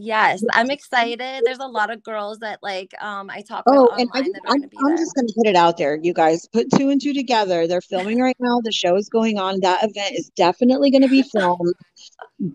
[0.00, 1.42] Yes, I'm excited.
[1.44, 4.42] There's a lot of girls that like um I talk Oh, online and I, that
[4.46, 6.46] are I'm, be I'm just going to put it out there, you guys.
[6.52, 7.66] Put two and two together.
[7.66, 8.60] They're filming right now.
[8.62, 9.60] The show is going on.
[9.60, 11.74] That event is definitely going to be filmed.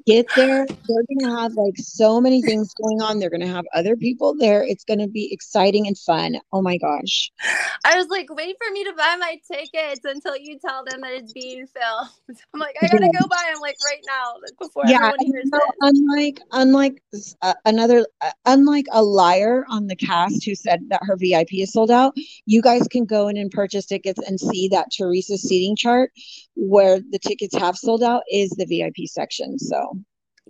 [0.06, 0.66] Get there.
[0.66, 3.20] They're going to have like so many things going on.
[3.20, 4.64] They're going to have other people there.
[4.64, 6.38] It's going to be exciting and fun.
[6.54, 7.32] Oh my gosh.
[7.86, 11.12] I was like, wait for me to buy my tickets until you tell them that
[11.12, 12.10] it's being filmed.
[12.54, 15.46] I'm like, I gotta go buy them like right now, like before yeah, everyone hears
[15.46, 16.00] you know, this.
[16.52, 17.02] unlike
[17.42, 21.72] uh, another uh, unlike a liar on the cast who said that her VIP is
[21.72, 22.14] sold out,
[22.46, 26.12] you guys can go in and purchase tickets and see that Teresa's seating chart
[26.56, 29.58] where the tickets have sold out is the VIP section.
[29.60, 30.00] So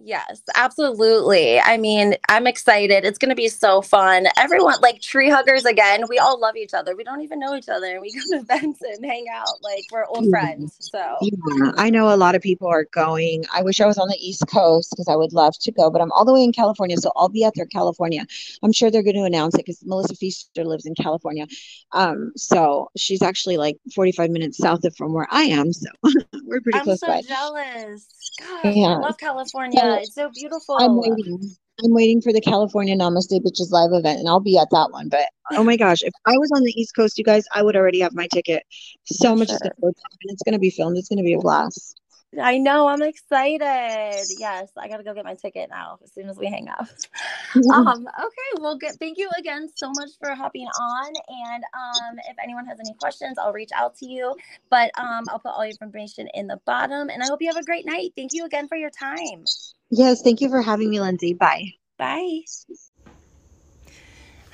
[0.06, 1.62] Yes, absolutely.
[1.62, 3.06] I mean, I'm excited.
[3.06, 4.28] It's gonna be so fun.
[4.38, 6.04] Everyone like tree huggers again.
[6.10, 6.94] We all love each other.
[6.94, 9.86] We don't even know each other, and we go to events and hang out like
[9.92, 10.32] we're old Yeah.
[10.32, 10.76] friends.
[10.82, 13.46] So yeah, I know a lot of people are going.
[13.54, 16.02] I wish I was on the East Coast because I would love to go, but
[16.02, 18.26] I'm all the way in California, so I'll be out there, California.
[18.62, 21.48] I'm sure they're going to announce it because Melissa Pfeister lives in California.
[21.94, 25.88] Um, so she's actually like 45 minutes south of from where I am, so
[26.44, 27.22] we're pretty I'm close so by.
[27.22, 28.08] jealous.
[28.40, 28.96] Gosh, Yeah.
[28.96, 29.80] I love California.
[29.98, 30.78] So, it's so beautiful.
[30.80, 31.56] I'm waiting.
[31.84, 35.10] I'm waiting for the California Namaste Bitches live event, and I'll be at that one.
[35.10, 37.76] But oh my gosh, if I was on the East Coast, you guys, I would
[37.76, 38.64] already have my ticket.
[39.06, 39.72] So much is sure.
[39.82, 40.98] going to and it's going to be filmed.
[40.98, 42.00] It's going to be a blast.
[42.42, 42.88] I know.
[42.88, 44.26] I'm excited.
[44.40, 46.88] Yes, I gotta go get my ticket now as soon as we hang up.
[47.74, 48.62] um, okay.
[48.62, 48.94] Well, good.
[49.00, 51.14] Thank you again so much for hopping on.
[51.28, 54.36] And um, if anyone has any questions, I'll reach out to you.
[54.70, 57.10] But um, I'll put all your information in the bottom.
[57.10, 58.14] And I hope you have a great night.
[58.16, 59.46] Thank you again for your time.
[59.90, 60.22] Yes.
[60.22, 61.34] Thank you for having me, Lindsay.
[61.34, 61.74] Bye.
[61.98, 62.42] Bye.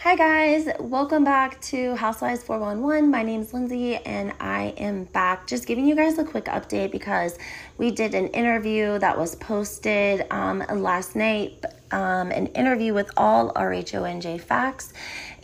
[0.03, 0.69] Hi, guys.
[0.79, 3.11] Welcome back to Housewives 411.
[3.11, 6.93] My name is Lindsay, and I am back just giving you guys a quick update
[6.93, 7.37] because
[7.77, 13.53] we did an interview that was posted um, last night, um, an interview with all
[13.53, 14.93] RHONJ facts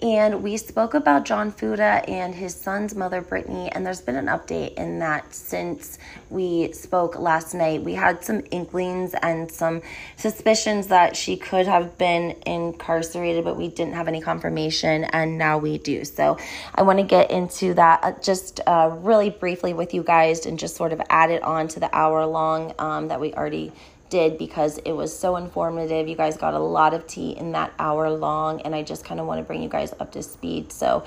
[0.01, 4.25] and we spoke about John Fuda and his son's mother, Brittany, and there's been an
[4.25, 5.97] update in that since
[6.29, 7.81] we spoke last night.
[7.81, 9.81] We had some inklings and some
[10.17, 15.57] suspicions that she could have been incarcerated, but we didn't have any confirmation, and now
[15.57, 16.03] we do.
[16.03, 16.37] So
[16.73, 20.59] I want to get into that uh, just uh, really briefly with you guys and
[20.59, 23.71] just sort of add it on to the hour long um, that we already
[24.09, 26.07] did because it was so informative.
[26.07, 29.19] You guys got a lot of tea in that hour long, and I just kind
[29.19, 30.71] of want to bring you guys up to speed.
[30.71, 31.03] So,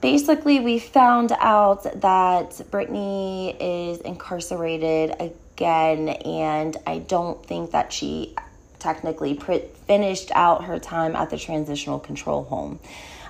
[0.00, 8.34] basically, we found out that Brittany is incarcerated again, and I don't think that she
[8.78, 9.38] technically
[9.86, 12.78] finished out her time at the transitional control home.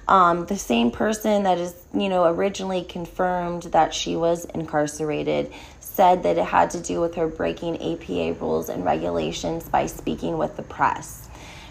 [0.09, 5.53] Um, the same person that is, you know, originally confirmed that she was incarcerated
[5.97, 10.36] said that it had to do with her breaking APA rules and regulations by speaking
[10.36, 11.30] with the press.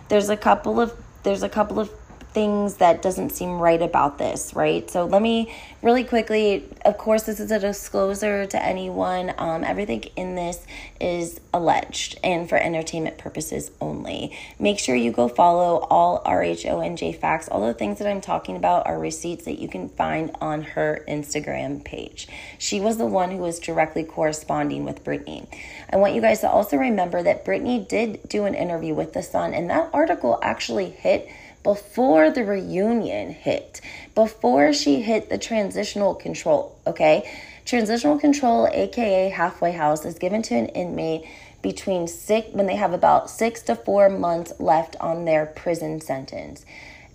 [0.09, 1.91] There's a couple of there's a couple of
[2.36, 4.91] things that doesn't seem right about this, right?
[4.91, 9.33] So let me really quickly, of course, this is a disclosure to anyone.
[9.38, 10.67] Um, everything in this
[10.99, 14.38] is alleged and for entertainment purposes only.
[14.59, 17.47] Make sure you go follow all RHONJ facts.
[17.47, 21.05] All the things that I'm talking about are receipts that you can find on her
[21.07, 22.27] Instagram page.
[22.59, 25.47] She was the one who was directly corresponding with Brittany.
[25.89, 29.23] I want you guys to also remember that Brittany did do an interview with The
[29.23, 31.29] Sun, and that article actually hit
[31.66, 33.82] before the reunion hit,
[34.13, 37.28] before she hit the transitional control, okay?
[37.66, 41.26] Transitional control, aka halfway house, is given to an inmate
[41.63, 46.63] between six when they have about six to four months left on their prison sentence.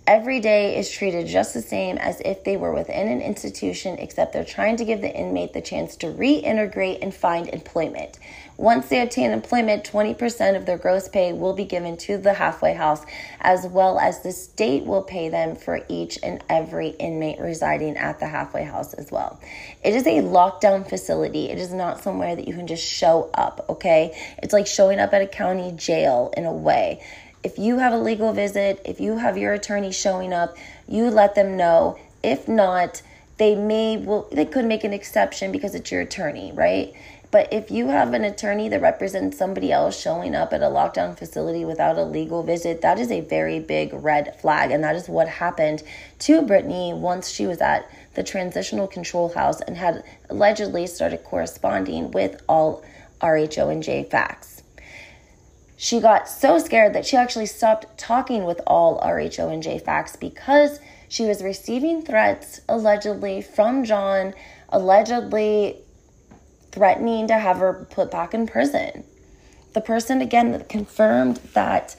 [0.05, 4.33] Every day is treated just the same as if they were within an institution, except
[4.33, 8.19] they're trying to give the inmate the chance to reintegrate and find employment.
[8.61, 12.75] Once they obtain employment, 20% of their gross pay will be given to the halfway
[12.75, 13.03] house,
[13.39, 18.19] as well as the state will pay them for each and every inmate residing at
[18.19, 19.41] the halfway house as well.
[19.83, 21.49] It is a lockdown facility.
[21.49, 24.15] It is not somewhere that you can just show up, okay?
[24.43, 27.03] It's like showing up at a county jail in a way.
[27.43, 30.55] If you have a legal visit, if you have your attorney showing up,
[30.87, 31.97] you let them know.
[32.21, 33.01] If not,
[33.39, 36.93] they may well they could make an exception because it's your attorney, right?
[37.31, 41.17] But if you have an attorney that represents somebody else showing up at a lockdown
[41.17, 44.69] facility without a legal visit, that is a very big red flag.
[44.71, 45.81] And that is what happened
[46.19, 52.11] to Brittany once she was at the transitional control house and had allegedly started corresponding
[52.11, 52.83] with all
[53.21, 54.63] RHONJ facts.
[55.77, 61.25] She got so scared that she actually stopped talking with all RHONJ facts because she
[61.25, 64.33] was receiving threats allegedly from John,
[64.69, 65.77] allegedly
[66.71, 69.03] threatening to have her put back in prison.
[69.73, 71.95] The person, again, confirmed that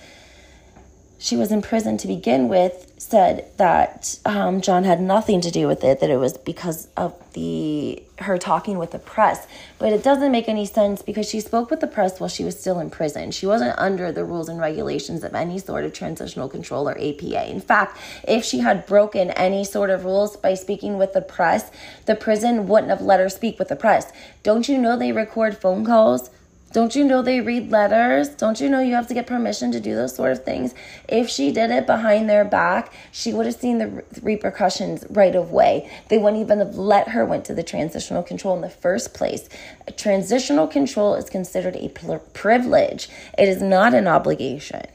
[1.22, 5.68] she was in prison to begin with said that um, John had nothing to do
[5.68, 9.46] with it, that it was because of the her talking with the press.
[9.78, 12.58] But it doesn't make any sense because she spoke with the press while she was
[12.58, 13.30] still in prison.
[13.30, 17.48] She wasn't under the rules and regulations of any sort of transitional control or APA.
[17.48, 21.70] In fact, if she had broken any sort of rules by speaking with the press,
[22.06, 24.12] the prison wouldn't have let her speak with the press.
[24.42, 26.30] Don't you know they record phone calls?
[26.72, 28.30] Don't you know they read letters?
[28.30, 30.74] Don't you know you have to get permission to do those sort of things?
[31.06, 35.90] If she did it behind their back, she would have seen the repercussions right away.
[36.08, 39.50] They wouldn't even have let her went to the transitional control in the first place.
[39.98, 43.08] Transitional control is considered a privilege.
[43.36, 44.86] It is not an obligation.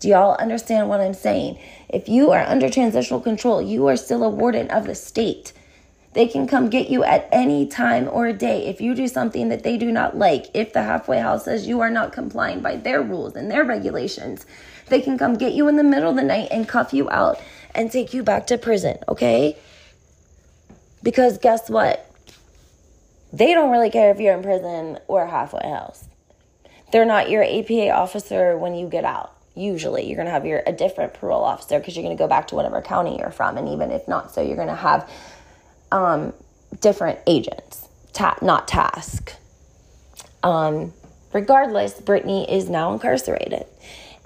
[0.00, 1.58] Do y'all understand what I'm saying?
[1.88, 5.52] If you are under transitional control, you are still a warden of the state.
[6.14, 9.62] They can come get you at any time or day if you do something that
[9.62, 10.46] they do not like.
[10.52, 14.44] If the halfway house says you are not complying by their rules and their regulations,
[14.88, 17.40] they can come get you in the middle of the night and cuff you out
[17.74, 19.56] and take you back to prison, okay?
[21.02, 22.08] Because guess what?
[23.32, 26.04] They don't really care if you're in prison or halfway house.
[26.92, 29.34] They're not your APA officer when you get out.
[29.54, 32.28] Usually, you're going to have your a different parole officer because you're going to go
[32.28, 35.10] back to whatever county you're from, and even if not, so you're going to have
[35.92, 36.32] um,
[36.80, 39.34] different agents, ta- not task.
[40.42, 40.92] Um,
[41.32, 43.66] regardless, Brittany is now incarcerated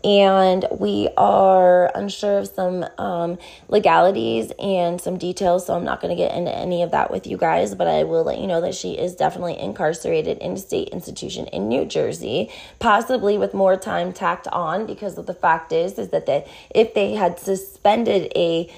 [0.06, 3.38] and we are unsure of some um,
[3.68, 5.66] legalities and some details.
[5.66, 8.04] So I'm not going to get into any of that with you guys, but I
[8.04, 11.84] will let you know that she is definitely incarcerated in a state institution in New
[11.84, 16.48] Jersey, possibly with more time tacked on because of the fact is is that they,
[16.72, 18.72] if they had suspended a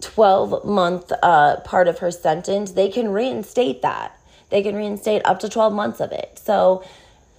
[0.00, 4.18] 12 month uh, part of her sentence, they can reinstate that.
[4.50, 6.38] They can reinstate up to 12 months of it.
[6.38, 6.84] So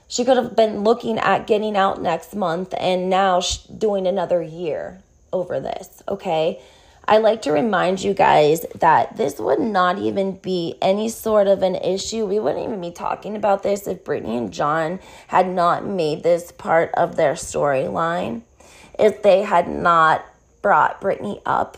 [0.08, 3.42] she could have been looking at getting out next month and now
[3.78, 6.62] doing another year over this, okay?
[7.08, 11.64] I like to remind you guys that this would not even be any sort of
[11.64, 12.28] an issue.
[12.28, 16.52] We wouldn't even be talking about this if Brittany and John had not made this
[16.52, 18.42] part of their storyline,
[19.00, 20.24] if they had not
[20.62, 21.78] brought Brittany up,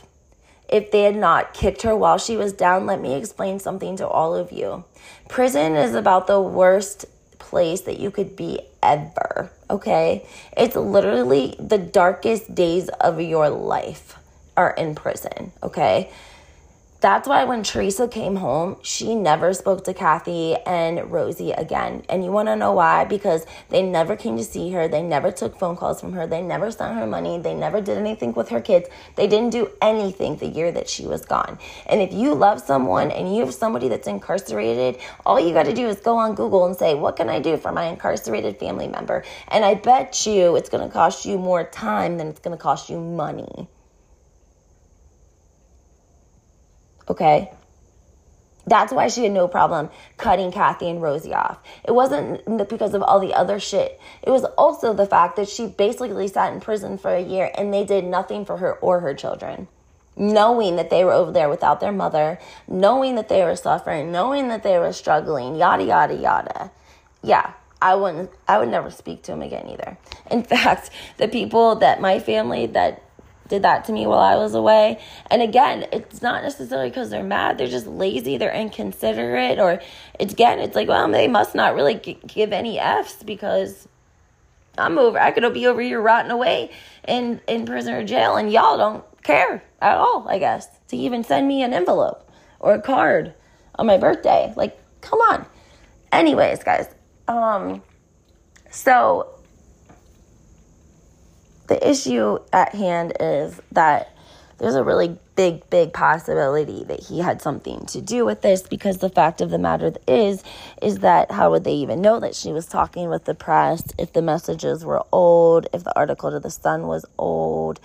[0.72, 2.86] if they had not kicked her while she was down.
[2.86, 4.84] Let me explain something to all of you.
[5.28, 7.06] Prison is about the worst
[7.40, 9.52] place that you could be ever.
[9.70, 10.26] Okay.
[10.56, 14.18] It's literally the darkest days of your life
[14.58, 15.52] are in prison.
[15.62, 16.12] Okay.
[17.02, 22.04] That's why when Teresa came home, she never spoke to Kathy and Rosie again.
[22.08, 23.06] And you want to know why?
[23.06, 24.88] Because they never came to see her.
[24.88, 26.28] They never took phone calls from her.
[26.28, 27.40] They never sent her money.
[27.40, 28.88] They never did anything with her kids.
[29.16, 31.58] They didn't do anything the year that she was gone.
[31.88, 35.74] And if you love someone and you have somebody that's incarcerated, all you got to
[35.74, 38.88] do is go on Google and say, What can I do for my incarcerated family
[38.88, 39.24] member?
[39.48, 42.62] And I bet you it's going to cost you more time than it's going to
[42.62, 43.68] cost you money.
[47.10, 47.52] Okay.
[48.68, 51.60] That's why she had no problem cutting Kathy and Rosie off.
[51.84, 54.00] It wasn't because of all the other shit.
[54.22, 57.74] It was also the fact that she basically sat in prison for a year and
[57.74, 59.68] they did nothing for her or her children.
[60.16, 62.38] Knowing that they were over there without their mother,
[62.68, 66.72] knowing that they were suffering, knowing that they were struggling, yada, yada, yada.
[67.24, 69.98] Yeah, I wouldn't, I would never speak to him again either.
[70.30, 73.02] In fact, the people that my family that
[73.52, 75.00] did that to me while I was away.
[75.30, 79.80] And again, it's not necessarily because they're mad, they're just lazy, they're inconsiderate, or
[80.20, 83.88] it's again, it's like, well, they must not really g- give any F's because
[84.78, 86.72] I'm over, I could be over here rotting away
[87.08, 91.24] in, in prison or jail, and y'all don't care at all, I guess, to even
[91.24, 92.28] send me an envelope
[92.60, 93.34] or a card
[93.76, 94.54] on my birthday.
[94.56, 95.46] Like, come on.
[96.12, 96.88] Anyways, guys,
[97.28, 97.84] um,
[98.70, 99.41] so
[101.72, 104.14] the issue at hand is that
[104.58, 108.98] there's a really big, big possibility that he had something to do with this because
[108.98, 110.44] the fact of the matter is,
[110.82, 114.12] is that how would they even know that she was talking with the press if
[114.12, 117.80] the messages were old, if the article to the Sun was old?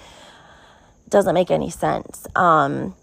[1.09, 2.27] Doesn't make any sense.
[2.35, 2.97] Um,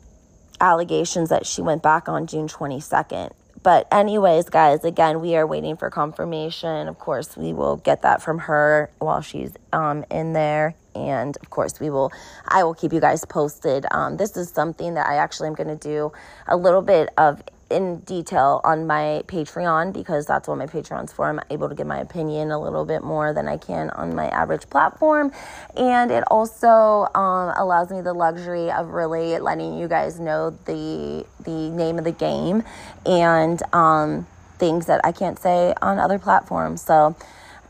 [0.59, 3.31] allegations that she went back on June 22nd.
[3.63, 6.89] But, anyways, guys, again, we are waiting for confirmation.
[6.89, 10.75] Of course, we will get that from her while she's um, in there.
[10.95, 12.11] And of course, we will,
[12.47, 13.85] I will keep you guys posted.
[13.91, 16.11] Um, this is something that I actually am going to do
[16.47, 17.41] a little bit of
[17.73, 21.27] in detail on my Patreon because that's what my Patreon's for.
[21.27, 24.27] I'm able to give my opinion a little bit more than I can on my
[24.29, 25.31] average platform.
[25.75, 31.25] And it also um, allows me the luxury of really letting you guys know the,
[31.43, 32.63] the name of the game
[33.05, 36.81] and um, things that I can't say on other platforms.
[36.81, 37.15] So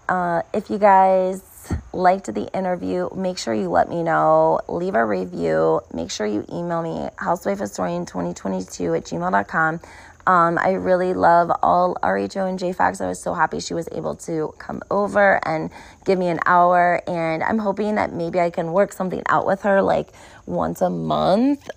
[0.10, 1.53] uh, if you guys
[1.92, 4.60] liked the interview, make sure you let me know.
[4.68, 5.82] Leave a review.
[5.94, 9.80] Make sure you email me, housewifehistorian2022 at gmail.com.
[10.26, 13.02] Um, I really love all RHONJ facts.
[13.02, 15.70] I was so happy she was able to come over and
[16.06, 17.02] give me an hour.
[17.08, 20.08] And I'm hoping that maybe I can work something out with her like
[20.46, 21.70] once a month.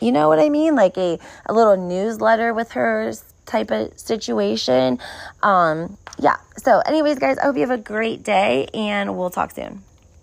[0.00, 0.74] You know what I mean?
[0.74, 3.12] Like a, a little newsletter with her
[3.46, 4.98] type of situation.
[5.42, 6.36] Um, yeah.
[6.56, 9.82] So, anyways, guys, I hope you have a great day and we'll talk soon.